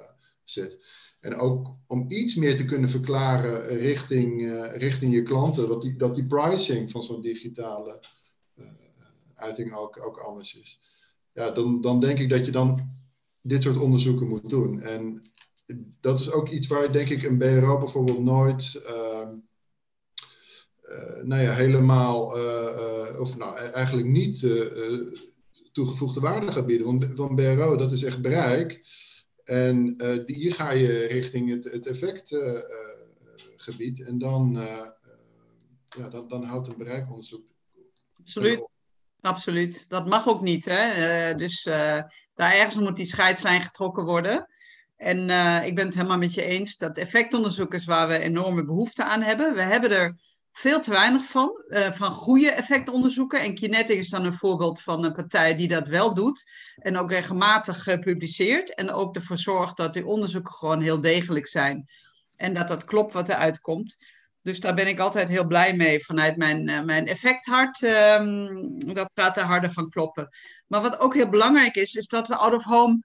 [0.45, 0.79] zit.
[1.21, 4.41] En ook om iets meer te kunnen verklaren richting,
[4.73, 8.01] richting je klanten, dat die, dat die pricing van zo'n digitale
[9.35, 10.79] uiting ook, ook anders is.
[11.33, 12.91] Ja, dan, dan denk ik dat je dan
[13.41, 14.81] dit soort onderzoeken moet doen.
[14.81, 15.23] En
[16.01, 19.29] dat is ook iets waar denk ik een BRO bijvoorbeeld nooit uh,
[21.23, 22.27] nou ja, helemaal,
[23.19, 24.43] of nou e-, eigenlijk niet
[25.73, 26.87] toegevoegde waarde gaat bieden.
[26.87, 28.85] Want van BRO, dat is echt bereik.
[29.45, 34.05] En die, hier ga je richting het, het effectgebied.
[34.05, 34.53] en dan,
[35.89, 37.45] ja, dan, dan houdt een bereikonderzoek.
[38.19, 38.71] Absoluut.
[39.21, 39.85] Absoluut.
[39.89, 40.65] Dat mag ook niet.
[40.65, 41.35] Hè?
[41.35, 41.63] dus
[42.35, 44.49] daar ergens moet die scheidslijn getrokken worden.
[45.03, 48.65] En uh, ik ben het helemaal met je eens dat effectonderzoek is waar we enorme
[48.65, 49.55] behoefte aan hebben.
[49.55, 50.17] We hebben er
[50.53, 53.41] veel te weinig van, uh, van goede effectonderzoeken.
[53.41, 56.51] En Kinetic is dan een voorbeeld van een partij die dat wel doet.
[56.77, 58.75] En ook regelmatig uh, publiceert.
[58.75, 61.89] En ook ervoor zorgt dat die onderzoeken gewoon heel degelijk zijn.
[62.37, 63.97] En dat dat klopt wat eruit komt.
[64.43, 67.83] Dus daar ben ik altijd heel blij mee vanuit mijn, uh, mijn effecthart.
[67.83, 70.29] Um, dat gaat er harder van kloppen.
[70.67, 73.03] Maar wat ook heel belangrijk is, is dat we out of home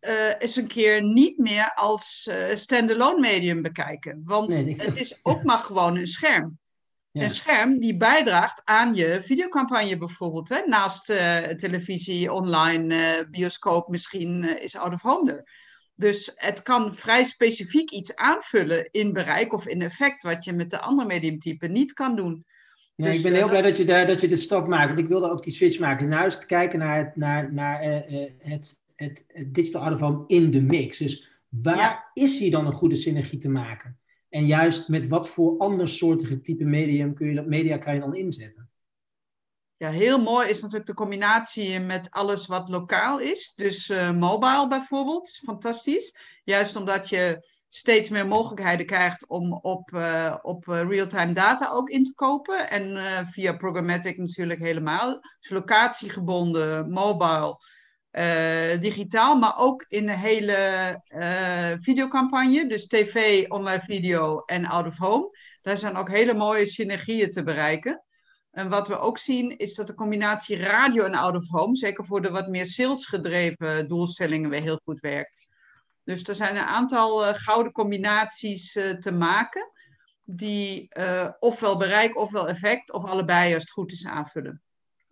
[0.00, 4.22] uh, eens een keer niet meer als uh, standalone medium bekijken.
[4.24, 6.58] Want nee, het is ook maar gewoon een scherm.
[7.10, 7.22] Ja.
[7.22, 10.48] Een scherm die bijdraagt aan je videocampagne bijvoorbeeld.
[10.48, 10.60] Hè?
[10.66, 15.50] Naast uh, televisie, online, bioscoop misschien is out of home er.
[15.94, 20.70] Dus het kan vrij specifiek iets aanvullen in bereik of in effect, wat je met
[20.70, 22.46] de andere mediumtypen niet kan doen.
[22.94, 24.86] Nee, dus, ik ben heel blij dat je, de, dat je de stap maakt.
[24.86, 26.08] Want ik wilde ook die switch maken.
[26.08, 27.82] Nou eens kijken naar het, naar, naar,
[28.38, 30.98] het, het, het digital out in de mix.
[30.98, 32.10] Dus waar ja.
[32.14, 33.98] is hier dan een goede synergie te maken?
[34.28, 38.14] En juist met wat voor andersoortige type medium kun je dat media kan je dan
[38.14, 38.70] inzetten?
[39.76, 43.52] Ja, heel mooi is natuurlijk de combinatie met alles wat lokaal is.
[43.56, 46.16] Dus uh, mobile bijvoorbeeld, fantastisch.
[46.44, 51.88] Juist omdat je steeds meer mogelijkheden krijgt om op, uh, op uh, real-time data ook
[51.88, 52.70] in te kopen.
[52.70, 55.20] En uh, via programmatic natuurlijk helemaal.
[55.40, 57.58] Dus locatiegebonden, mobile,
[58.80, 61.00] digitaal, maar ook in de hele
[61.80, 62.68] videocampagne.
[62.68, 65.36] Dus tv, online video en out of home.
[65.62, 68.02] Daar zijn ook hele mooie synergieën te bereiken.
[68.50, 72.04] En wat we ook zien is dat de combinatie radio en out of home, zeker
[72.04, 75.46] voor de wat meer salesgedreven doelstellingen, weer heel goed werkt.
[76.04, 79.72] Dus er zijn een aantal uh, gouden combinaties te maken,
[80.24, 80.88] die
[81.38, 84.62] ofwel bereik ofwel effect, of allebei als het goed is aanvullen.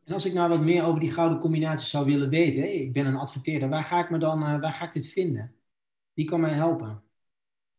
[0.06, 3.06] En als ik nou wat meer over die gouden combinaties zou willen weten, ik ben
[3.06, 5.54] een adverteerder, waar ga ik, me dan, waar ga ik dit vinden?
[6.12, 7.02] Wie kan mij helpen?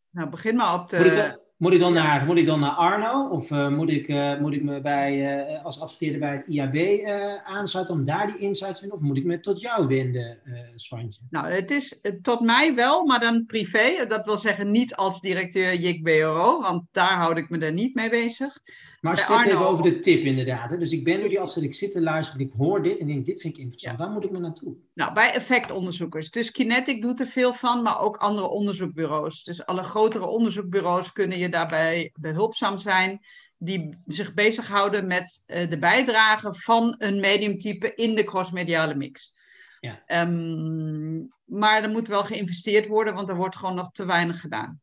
[0.10, 1.46] Nou, begin maar op de...
[1.58, 3.28] Moet ik dan naar, moet ik dan naar Arno?
[3.30, 7.06] Of uh, moet, ik, uh, moet ik me bij, als adverteerder bij het IAB
[7.44, 8.98] aansluiten om daar die insights te vinden?
[8.98, 10.40] Of moet ik me tot jou wenden,
[10.76, 11.22] Swantje?
[11.30, 14.06] Nou, het is tot mij wel, maar dan privé.
[14.08, 17.96] Dat wil zeggen niet als directeur JIC BRO, want daar houd ik me er niet
[17.96, 18.60] mee bezig.
[19.02, 20.70] Maar als het even over de tip inderdaad.
[20.70, 20.78] Hè?
[20.78, 23.26] Dus ik ben nu die als ik zit te luisteren, ik hoor dit en denk,
[23.26, 23.98] dit vind ik interessant.
[23.98, 24.04] Ja.
[24.04, 24.76] Waar moet ik me naartoe?
[24.94, 26.32] Nou, bij effectonderzoekers.
[26.32, 29.44] Dus Kinetic doet er veel van, maar ook andere onderzoekbureaus.
[29.44, 33.20] Dus alle grotere onderzoekbureaus kunnen je daarbij behulpzaam zijn.
[33.58, 39.36] Die zich bezighouden met uh, de bijdrage van een mediumtype in de crossmediale mix.
[39.80, 40.22] Ja.
[40.28, 44.82] Um, maar er moet wel geïnvesteerd worden, want er wordt gewoon nog te weinig gedaan.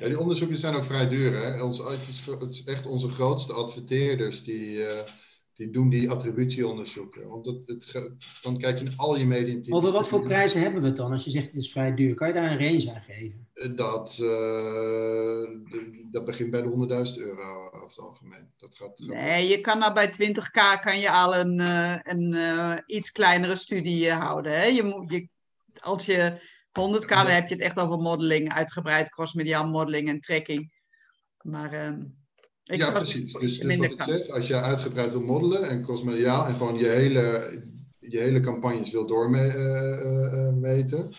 [0.00, 1.32] Ja, die onderzoeken zijn ook vrij duur.
[1.32, 1.62] Hè?
[1.62, 4.98] Ons, het, is, het is echt onze grootste adverteerders die, uh,
[5.54, 7.28] Die doen die attributieonderzoeken.
[7.28, 9.74] Want het, het, dan kijk je in al je media.
[9.74, 11.12] Over wat voor prijzen hebben we het dan?
[11.12, 13.48] Als je zegt het is vrij duur, kan je daar een range aan geven?
[13.54, 15.48] Eh, dat, uh,
[16.10, 18.50] dat begint bij de 100.000 euro over het algemeen.
[18.56, 23.12] Dat gaat, nee, je kan nou bij 20k kan je al een, uh, een iets
[23.12, 24.52] kleinere studie houden.
[24.52, 24.64] Hè?
[24.64, 25.28] Je moet, je,
[25.74, 30.72] als je 100k, dan heb je het echt over modeling, uitgebreid crossmediaal modeling en tracking.
[31.40, 32.00] Maar ehm,
[32.64, 33.32] ik ja, precies.
[33.32, 36.86] Dus, dus wat ik zeg, als je uitgebreid wil modellen en crossmediaal en gewoon je
[36.86, 37.62] hele,
[37.98, 41.14] je hele campagnes wil doormeten,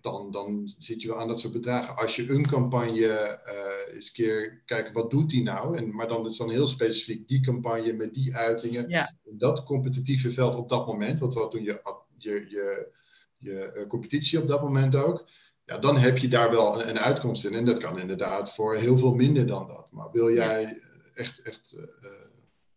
[0.00, 1.96] dan, dan zit je wel aan dat soort bedragen.
[1.96, 5.76] Als je een campagne uh, eens keer kijken, wat doet die nou?
[5.76, 8.88] En, maar dan is dan heel specifiek die campagne met die uitingen.
[8.88, 9.14] Ja.
[9.24, 11.80] Dat competitieve veld op dat moment, want wat doen je,
[12.16, 12.92] je, je,
[13.36, 15.28] je eh, competitie op dat moment ook.
[15.64, 17.54] Ja, dan heb je daar wel een, een, uitkomst in.
[17.54, 19.92] En dat kan inderdaad voor heel veel minder dan dat.
[19.92, 20.82] Maar wil jij
[21.14, 22.10] echt, echt uh,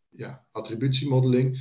[0.10, 1.60] ja, attributiemodeling,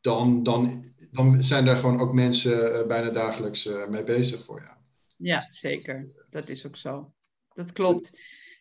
[0.00, 4.76] dan, dan, dan zijn daar gewoon ook mensen bijna dagelijks mee bezig voor jou.
[5.16, 6.06] Ja, zeker.
[6.30, 7.12] Dat is ook zo.
[7.54, 8.10] Dat klopt.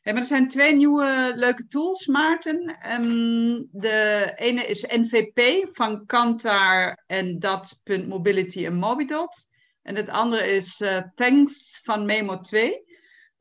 [0.03, 2.77] maar er zijn twee nieuwe leuke tools, Maarten.
[2.91, 9.48] Um, de ene is NVP van Kantar en dat.mobility en Mobidot.
[9.89, 12.83] En het andere is uh, Thanks van Memo 2.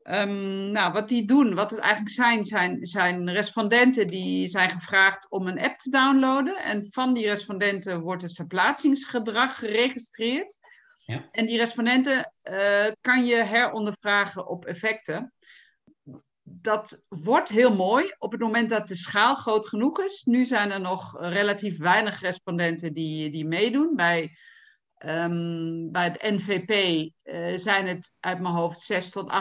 [0.01, 5.29] Ehm, nou, wat die doen, wat het eigenlijk zijn, zijn, zijn respondenten die zijn gevraagd
[5.29, 6.57] om een app te downloaden.
[6.57, 10.57] En van die respondenten wordt het verplaatsingsgedrag geregistreerd.
[11.05, 11.27] Ja.
[11.31, 15.33] En die respondenten uh, kan je herondervragen op effecten.
[16.43, 20.23] Dat wordt heel mooi op het moment dat de schaal groot genoeg is.
[20.25, 23.95] Nu zijn er nog relatief weinig respondenten die, die meedoen.
[23.95, 24.37] Bij,
[25.05, 26.71] um, bij het NVP
[27.23, 29.31] eh, zijn het uit mijn hoofd 6.000 tot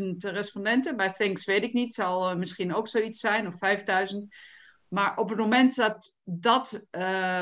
[0.00, 0.96] 8.000 respondenten.
[0.96, 4.16] Bij Thanks weet ik niet, zal uh, misschien ook zoiets zijn, of 5.000.
[4.88, 6.80] Maar op het moment dat dat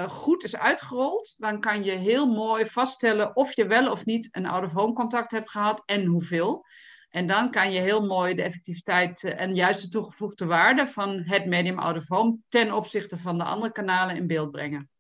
[0.08, 4.46] goed is uitgerold, dan kan je heel mooi vaststellen of je wel of niet een
[4.46, 6.66] out-of-home contact hebt gehad en hoeveel.
[7.10, 11.46] En dan kan je heel mooi de effectiviteit en juist de toegevoegde waarde van het
[11.46, 14.90] medium out-of-home ten opzichte van de andere kanalen in beeld brengen.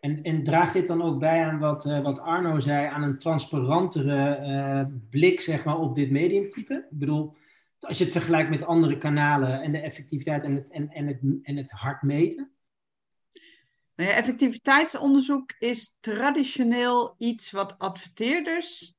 [0.00, 3.18] En, en draagt dit dan ook bij aan wat, uh, wat Arno zei, aan een
[3.18, 6.86] transparantere blik zeg maar, op dit mediumtype?
[6.90, 7.36] Ik bedoel,
[7.80, 11.20] als je het vergelijkt met andere kanalen en de effectiviteit en het, en, en het,
[11.42, 12.50] en het hard meten?
[13.96, 18.94] Nou effectiviteitsonderzoek is traditioneel iets wat adverteerders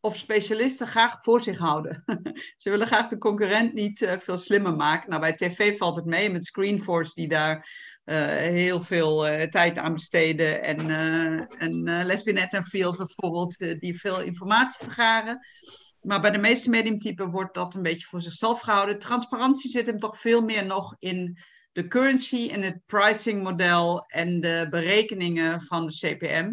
[0.00, 2.04] of specialisten graag voor zich houden.
[2.56, 5.08] Ze willen graag de concurrent niet uh, veel slimmer maken.
[5.08, 7.68] Nou, bij tv valt het mee met Screenforce die daar
[8.14, 10.62] heel veel uh, tijd aan besteden.
[10.62, 10.90] En,
[11.58, 15.46] en Lesbianet en Field bijvoorbeeld, die veel informatie vergaren.
[16.00, 18.98] Maar bij de meeste mediumtypen wordt dat een beetje voor zichzelf gehouden.
[18.98, 21.38] Transparantie zit hem toch veel meer nog in
[21.72, 26.52] de currency, in het pricing model en de berekeningen van de CPM.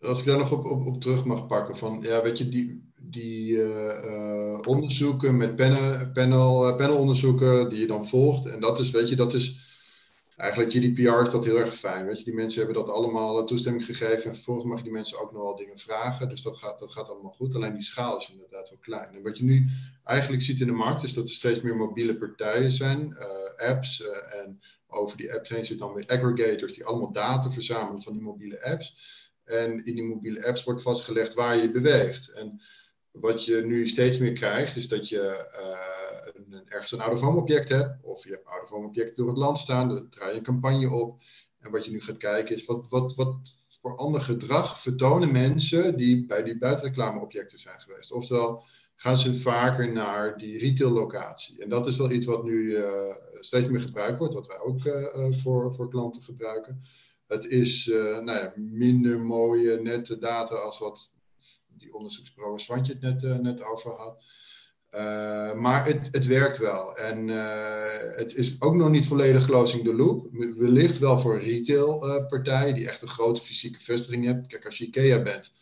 [0.00, 2.92] Als ik daar nog op, op, op terug mag pakken, van ja, weet je, die,
[3.00, 3.62] die
[4.66, 8.46] onderzoeken met panel, panel, panelonderzoeken die je dan volgt.
[8.46, 9.67] En dat is, weet je, dat is
[10.38, 12.06] eigenlijk GDPR is dat heel erg fijn.
[12.06, 15.20] Weet je, die mensen hebben dat allemaal toestemming gegeven en vervolgens mag je die mensen
[15.20, 16.28] ook nog wel dingen vragen.
[16.28, 17.54] Dus dat gaat, dat gaat allemaal goed.
[17.54, 19.14] Alleen die schaal is inderdaad wel klein.
[19.14, 19.66] En wat je nu
[20.04, 24.00] eigenlijk ziet in de markt is dat er steeds meer mobiele partijen zijn, uh, apps.
[24.00, 28.12] Uh, en over die apps heen zitten dan weer aggregators die allemaal data verzamelen van
[28.12, 28.96] die mobiele apps.
[29.44, 32.32] En in die mobiele apps wordt vastgelegd waar je beweegt.
[32.32, 32.60] En
[33.20, 37.68] wat je nu steeds meer krijgt, is dat je uh, een, ergens een out-of-home object
[37.68, 40.90] hebt, of je hebt out-of-home objecten door het land staan, daar draai je een campagne
[40.90, 41.22] op.
[41.58, 45.96] En wat je nu gaat kijken is, wat, wat, wat voor ander gedrag vertonen mensen
[45.96, 48.12] die bij die buitenreclameobjecten zijn geweest?
[48.12, 48.62] Oftewel,
[48.96, 51.62] gaan ze vaker naar die retail-locatie?
[51.62, 54.84] En dat is wel iets wat nu uh, steeds meer gebruikt wordt, wat wij ook
[54.84, 56.80] uh, voor, voor klanten gebruiken.
[57.26, 61.12] Het is nou ja, minder mooie, nette data als wat
[61.98, 64.22] onderzoeksbureau Swantje het net, uh, net over had.
[64.94, 66.96] Uh, maar het, het werkt wel.
[66.96, 70.28] En uh, het is ook nog niet volledig closing the loop.
[70.56, 74.46] Wellicht wel voor retailpartijen die echt een grote fysieke vestiging hebben.
[74.46, 75.52] Kijk, als je IKEA bent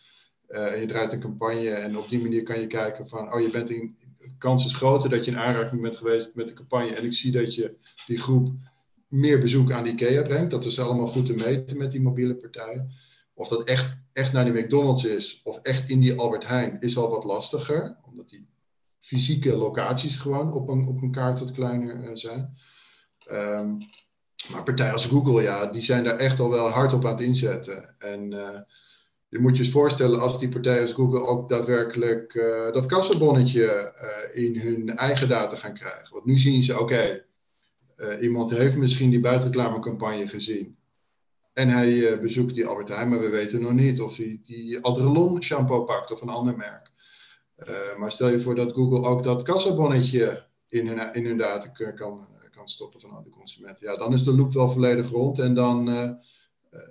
[0.46, 3.50] en je draait een campagne en op die manier kan je kijken van, oh je
[3.50, 3.96] bent in,
[4.38, 7.32] kans is groter dat je in aanraking bent geweest met de campagne en ik zie
[7.32, 7.74] dat je
[8.06, 8.48] die groep
[9.08, 10.50] meer bezoek aan IKEA brengt.
[10.50, 12.90] Dat is allemaal goed te meten met die mobiele partijen.
[13.38, 16.96] Of dat echt, echt naar die McDonald's is of echt in die Albert Heijn is
[16.96, 17.96] al wat lastiger.
[18.06, 18.48] Omdat die
[19.00, 22.56] fysieke locaties gewoon op een, op een kaart wat kleiner uh, zijn.
[23.30, 23.78] Um,
[24.48, 27.20] maar partijen als Google, ja, die zijn daar echt al wel hard op aan het
[27.20, 27.94] inzetten.
[27.98, 28.58] En uh,
[29.28, 33.94] je moet je eens voorstellen als die partijen als Google ook daadwerkelijk uh, dat kassabonnetje
[34.32, 36.12] in hun eigen data gaan krijgen.
[36.12, 37.24] Want nu zien ze, oké,
[38.20, 40.75] iemand heeft misschien die buitenreclamecampagne gezien.
[41.56, 45.42] En hij bezoekt die Albert Heijn, maar we weten nog niet of hij die Adrelon
[45.42, 46.92] shampoo pakt of een ander merk.
[47.98, 52.26] maar stel je voor dat Google ook dat kassabonnetje in hun, in hun data kan,
[52.50, 53.80] kan stoppen vanuit de consument.
[53.80, 55.84] Ja, dan is de loop wel volledig rond en dan,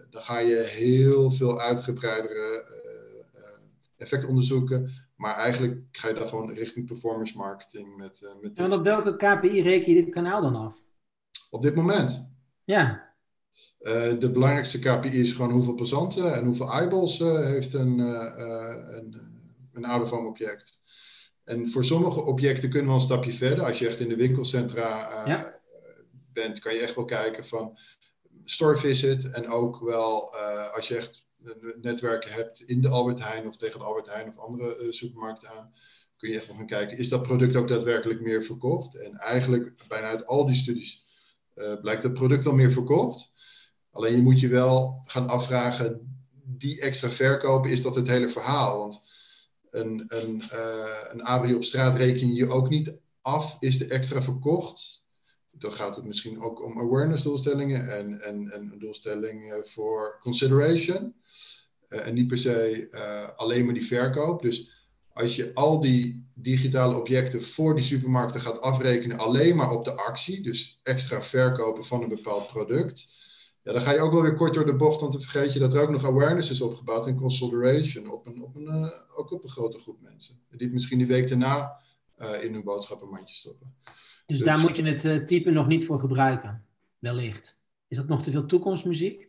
[0.10, 2.74] dan ga je heel veel uitgebreidere
[3.98, 4.92] effect onderzoeken.
[5.16, 8.36] Maar eigenlijk ga je dan gewoon richting performance marketing met.
[8.42, 10.84] Met en op welke KPI reken je dit kanaal dan af?
[11.50, 12.30] Op dit moment?
[12.64, 13.15] Ja.
[13.80, 19.16] Uh, de belangrijkste KPI is gewoon hoeveel passanten en hoeveel eyeballs uh, heeft een, een,
[19.74, 20.80] een oude object.
[21.44, 23.66] En voor sommige objecten kunnen we een stapje verder.
[23.66, 25.60] Als je echt in de winkelcentra ja.
[26.34, 27.78] bent, kan je echt wel kijken van
[28.46, 29.30] store visit.
[29.30, 30.36] En ook wel
[30.74, 31.26] als je echt
[31.82, 35.50] netwerken hebt in de Albert Heijn of tegen de Albert Heijn of andere uh, supermarkten
[35.50, 35.72] aan,
[36.18, 38.96] kun je echt nog gaan kijken, is dat product ook daadwerkelijk meer verkocht?
[38.96, 41.04] En eigenlijk bijna uit al die studies
[41.56, 43.32] uh, blijkt het product al meer verkocht.
[43.96, 48.78] Alleen je moet je wel gaan afvragen, die extra verkopen, is dat het hele verhaal?
[48.78, 49.02] Want
[49.70, 54.22] een, een, uh, een abri op straat reken je ook niet af, is de extra
[54.22, 55.04] verkocht?
[55.58, 61.16] dan gaat het misschien ook om awareness doelstellingen en, en, en doelstellingen voor consideration.
[61.88, 64.42] Eh, en niet per se uh, alleen maar die verkoop.
[64.42, 64.72] Dus
[65.14, 69.92] als je al die digitale objecten voor die supermarkten gaat afrekenen alleen maar op de
[69.92, 73.08] actie, dus extra verkopen van een bepaald product,
[73.66, 75.60] ja, dan ga je ook wel weer kort door de bocht, want dan vergeet je
[75.60, 79.32] dat er ook nog awareness is opgebouwd en consideration op een, op een, uh, ook
[79.32, 80.40] op een grote groep mensen.
[80.50, 81.80] Die het misschien die week daarna
[82.42, 83.74] in hun boodschappenmandje stoppen.
[84.26, 86.66] Dus, dus, daar moet je het uh, type nog niet voor gebruiken,
[87.00, 87.62] wellicht.
[87.88, 89.28] Is dat nog te veel toekomstmuziek?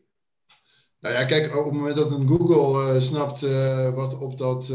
[1.01, 4.73] Nou ja, kijk, op het moment dat een Google uh, snapt uh, wat op dat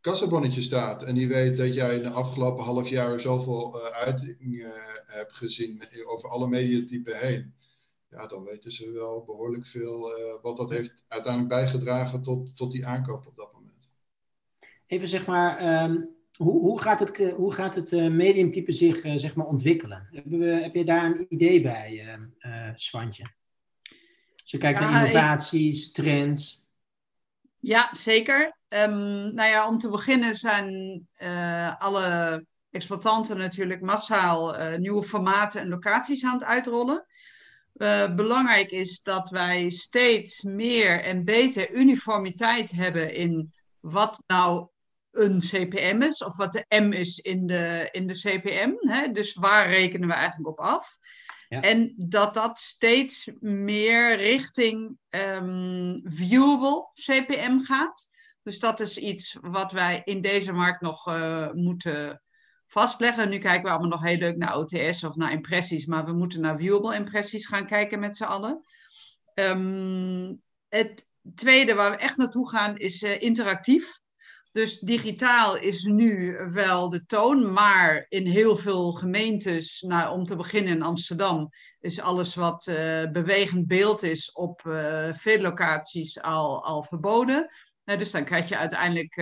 [0.00, 4.66] kassabonnetje staat en die weet dat jij in de afgelopen half jaar zoveel uiting
[5.06, 7.54] hebt gezien over alle mediatypen heen,
[8.16, 10.10] ja, dan weten ze wel behoorlijk veel
[10.42, 13.90] wat dat heeft uiteindelijk bijgedragen tot, tot die aankoop op dat moment.
[14.86, 19.04] Even zeg maar, um hoe, hoe gaat het, eh, hoe gaat het uh, mediumtype zich
[19.04, 20.08] uh, zeg maar ontwikkelen?
[20.10, 23.24] Heb, we, heb je daar een idee bij, uh, Swantje?
[24.42, 26.66] Als je kijkt naar innovaties, trends.
[27.58, 28.56] Ja, zeker.
[28.68, 31.08] Um, nou ja, om te beginnen zijn
[31.78, 37.05] alle exploitanten natuurlijk massaal nieuwe formaten en locaties aan het uitrollen.
[38.16, 44.68] Belangrijk is dat wij steeds meer en beter uniformiteit hebben in wat nou
[45.10, 48.72] een CPM is, of wat de M is in de, in de CPM.
[48.78, 49.12] Hè?
[49.12, 50.98] Dus waar rekenen we eigenlijk op af?
[51.48, 51.60] Ja.
[51.60, 58.08] En dat dat steeds meer richting um, viewable CPM gaat.
[58.42, 62.22] Dus dat is iets wat wij in deze markt nog uh, moeten
[62.66, 63.28] vastleggen.
[63.28, 66.40] Nu kijken we allemaal nog heel leuk naar OTS of naar impressies, maar we moeten
[66.40, 68.64] naar viewable impressies gaan kijken met z'n allen.
[69.34, 73.98] Um, het tweede waar we echt naartoe gaan is uh, interactief.
[74.52, 80.36] Dus digitaal is nu wel de toon, maar in heel veel gemeentes, nou, om te
[80.36, 81.48] beginnen in Amsterdam,
[81.80, 82.76] is alles wat uh,
[83.10, 87.50] bewegend beeld is op uh, veel locaties al, al verboden.
[87.84, 89.16] Dus dan krijg je uiteindelijk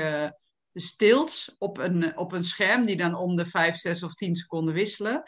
[0.74, 4.74] stilt op een, op een scherm die dan om de 5, 6 of 10 seconden
[4.74, 5.22] wisselen.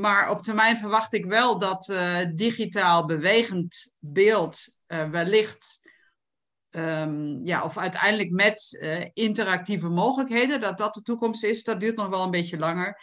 [0.00, 1.94] maar op termijn verwacht ik wel dat
[2.34, 5.84] digitaal bewegend beeld wellicht
[6.70, 12.08] Um, ja, of uiteindelijk met interactieve mogelijkheden, dat dat de toekomst is, dat duurt nog
[12.08, 13.00] wel een beetje langer.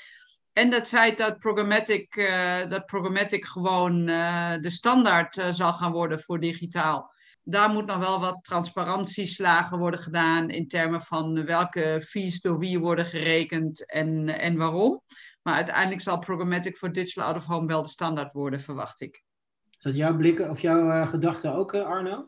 [0.52, 2.16] En het feit dat programmatic,
[2.70, 7.13] dat programmatic gewoon de standaard zal gaan worden voor digitaal.
[7.44, 12.80] Daar moet nog wel wat transparantieslagen worden gedaan in termen van welke fees door wie
[12.80, 15.02] worden gerekend en, en waarom.
[15.42, 19.24] Maar uiteindelijk zal programmatic voor digital out of home wel de standaard worden, verwacht ik.
[19.70, 22.28] Is dat jouw blikken of jouw gedachten ook, Arno?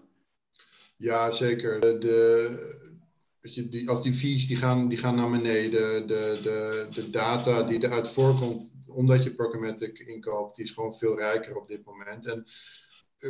[0.97, 1.79] Ja, zeker.
[1.79, 2.93] De, de,
[3.41, 7.09] weet je, die, als die fees die gaan, die gaan naar beneden, de, de, de
[7.09, 11.85] data die eruit voorkomt, omdat je programmatic inkoopt, die is gewoon veel rijker op dit
[11.85, 12.25] moment.
[12.25, 12.51] En eh,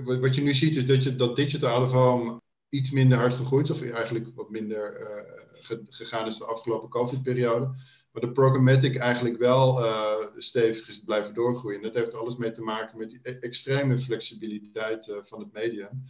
[0.03, 3.81] wat je nu ziet is dat, je, dat digitale vorm iets minder hard gegroeid, of
[3.81, 7.65] eigenlijk wat minder uh, gegaan is de afgelopen COVID-periode.
[8.11, 11.81] Maar de programmatic eigenlijk wel uh, stevig is blijven doorgroeien.
[11.81, 16.01] Dat heeft alles mee te maken met die e-, extreme flexibiliteit uh, van het medium.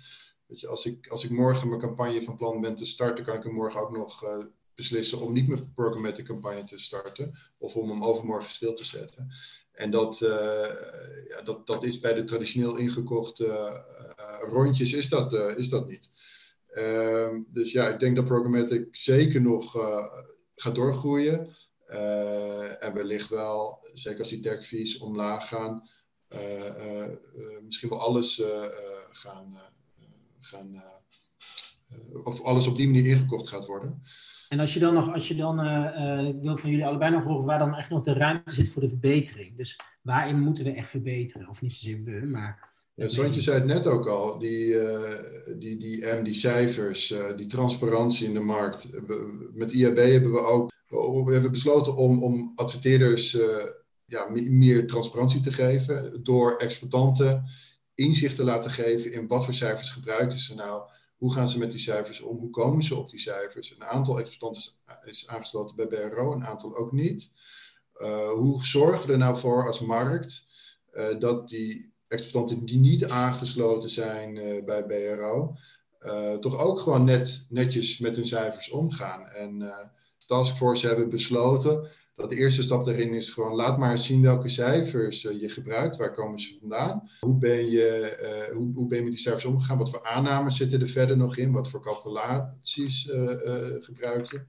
[0.46, 3.36] Weet je, als, ik, als ik morgen mijn campagne van plan ben te starten, kan
[3.36, 4.24] ik hem morgen ook nog
[4.76, 7.38] beslissen om niet mijn programmatic campagne te starten.
[7.58, 9.32] Of om hem overmorgen stil te zetten.
[9.76, 10.30] En dat, uh,
[11.28, 16.10] ja, dat, dat is bij de traditioneel ingekochte uh, rondjes is dat, is dat niet.
[16.68, 19.72] Ehm, dus ja, ik denk dat programmatic zeker nog
[20.56, 21.56] gaat doorgroeien.
[22.80, 25.90] en wellicht wel, zeker als die tech omlaag gaan,
[27.62, 28.44] misschien wel alles
[29.12, 29.58] gaan,
[30.40, 30.84] gaan
[32.24, 34.04] of alles op die manier ingekocht gaat worden.
[34.50, 35.60] En als je dan nog, als je dan,
[36.28, 38.82] ik wil van jullie allebei nog horen waar dan echt nog de ruimte zit voor
[38.82, 39.58] de verbetering.
[39.58, 41.50] Dus waarin moeten we echt verbeteren?
[41.50, 45.20] Of niet zozeer we, maar ja, zei het net ook al, die, uh,
[45.60, 48.90] die, die M, die cijfers, uh, die transparantie in de markt.
[49.54, 50.74] met IAB hebben we ook
[51.26, 53.38] we hebben besloten om, om adverteerders
[54.06, 57.44] ja, meer transparantie te geven door exploitanten
[57.96, 61.72] inzicht te laten geven in wat voor cijfers gebruiken ze nou, hoe gaan ze met
[61.72, 63.72] die cijfers om, hoe komen ze op die cijfers.
[63.72, 67.32] Een aantal exploitanten is aangesloten bij BRO, een aantal ook niet.
[68.36, 70.46] hoe zorgen we er nou voor als markt
[71.20, 74.34] dat die exploitanten die niet aangesloten zijn
[74.66, 75.56] bij BRO,
[76.00, 79.28] eh, toch ook gewoon net, netjes met hun cijfers omgaan.
[79.28, 79.74] En
[80.26, 85.22] Taskforce hebben besloten dat de eerste stap daarin is gewoon laat maar zien welke cijfers
[85.22, 89.22] je gebruikt, waar komen ze vandaan, hoe ben, je, hoe, hoe ben je met die
[89.22, 93.10] cijfers omgegaan, wat voor aannames zitten er verder nog in, wat voor calculaties
[93.80, 94.46] gebruik je.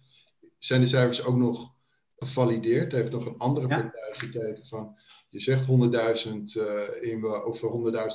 [0.59, 1.75] Zijn de cijfers ook nog
[2.17, 2.93] gevalideerd?
[2.93, 4.97] Heeft nog een andere partij gekeken van
[5.29, 5.73] je zegt 100.000
[6.57, 7.63] uh, in, of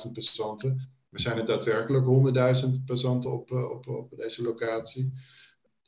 [0.06, 0.90] 100.000 passanten.
[1.08, 2.06] Maar zijn het daadwerkelijk
[2.64, 5.12] 100.000 passanten op, op, op deze locatie?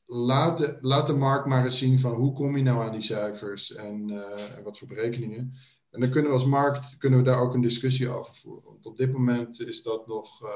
[0.06, 3.02] Laat de, laat de markt maar eens zien van hoe kom je nou aan die
[3.02, 5.52] cijfers en, uh, en wat voor berekeningen.
[5.90, 8.64] En dan kunnen we als markt kunnen we daar ook een discussie over voeren.
[8.64, 10.42] Want op dit moment is dat nog.
[10.42, 10.48] Uh,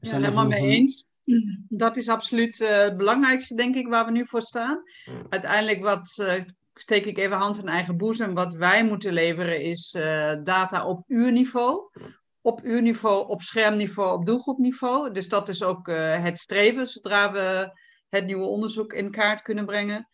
[0.00, 1.04] ja, helemaal mee eens.
[1.68, 4.82] Dat is absoluut het belangrijkste, denk ik, waar we nu voor staan.
[5.28, 6.24] Uiteindelijk wat
[6.74, 8.34] steek ik even hand in eigen boezem.
[8.34, 11.90] Wat wij moeten leveren is uh, data op uurniveau.
[12.40, 15.12] Op uurniveau, op schermniveau, op doelgroepniveau.
[15.12, 17.80] Dus dat is ook uh, het streven zodra we
[18.12, 20.08] het nieuwe onderzoek in kaart kunnen brengen.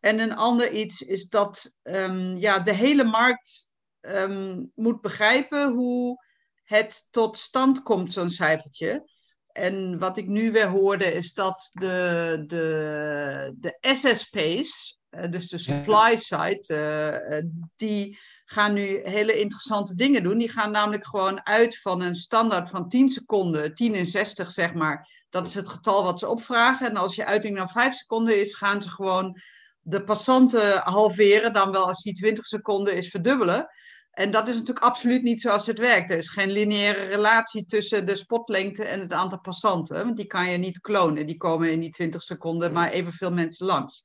[0.00, 6.24] En een ander iets is dat um, ja, de hele markt um, moet begrijpen hoe
[6.64, 9.10] het tot stand komt, zo'n cijfertje.
[9.46, 15.58] En wat ik nu weer hoorde is dat de, de, de SSP's, eh, dus de
[15.58, 17.44] supply side, eh, eh,
[17.76, 18.18] die
[18.52, 20.38] gaan nu hele interessante dingen doen.
[20.38, 24.74] Die gaan namelijk gewoon uit van een standaard van 10 seconden, 10 in 60 zeg
[24.74, 25.24] maar.
[25.30, 26.88] Dat is het getal wat ze opvragen.
[26.88, 29.40] En als je uiting naar 5 seconden is, gaan ze gewoon
[29.80, 31.52] de passanten halveren.
[31.52, 33.68] Dan wel als die 20 seconden is verdubbelen.
[34.10, 36.10] En dat is natuurlijk absoluut niet zoals het werkt.
[36.10, 40.04] Er is geen lineaire relatie tussen de spotlengte en het aantal passanten.
[40.04, 41.26] Want die kan je niet klonen.
[41.26, 44.02] Die komen in die 20 seconden maar evenveel mensen langs.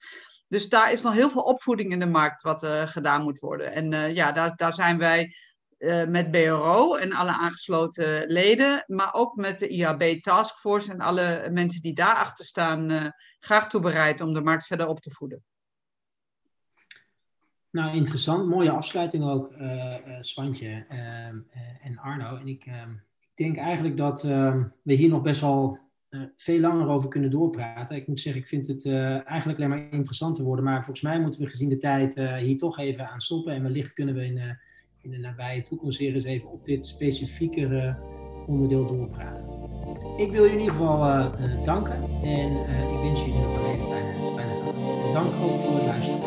[0.48, 3.74] Dus daar is nog heel veel opvoeding in de markt wat uh, gedaan moet worden.
[3.74, 5.36] En uh, ja, daar, daar zijn wij
[5.78, 11.48] uh, met BRO en alle aangesloten leden, maar ook met de IAB Taskforce en alle
[11.52, 15.43] mensen die daarachter staan, graag toe bereid om de markt verder op te voeden.
[17.70, 18.48] Nou, interessant.
[18.48, 19.54] Mooie afsluiting ook,
[20.20, 20.86] Swantje
[21.82, 22.38] en Arno.
[22.38, 22.66] En ik,
[23.20, 25.86] ik denk eigenlijk dat we hier nog best wel
[26.36, 27.95] veel langer over kunnen doorpraten.
[27.95, 30.66] Ik moet zeggen, ik vind het uh, eigenlijk alleen maar interessanter worden.
[30.66, 33.53] Maar volgens mij moeten we gezien de tijd uh, hier toch even aan stoppen.
[33.53, 34.58] En wellicht kunnen we in,
[35.01, 37.97] in de nabije toekomst weer eens even op dit specifiekere
[38.47, 39.45] onderdeel doorpraten.
[40.18, 41.32] Ik wil jullie in ieder geval
[41.66, 42.01] danken.
[42.24, 42.51] En
[42.93, 45.14] ik wens jullie nog een hele fijne, fijne dag.
[45.14, 46.26] Dank ook voor het luisteren.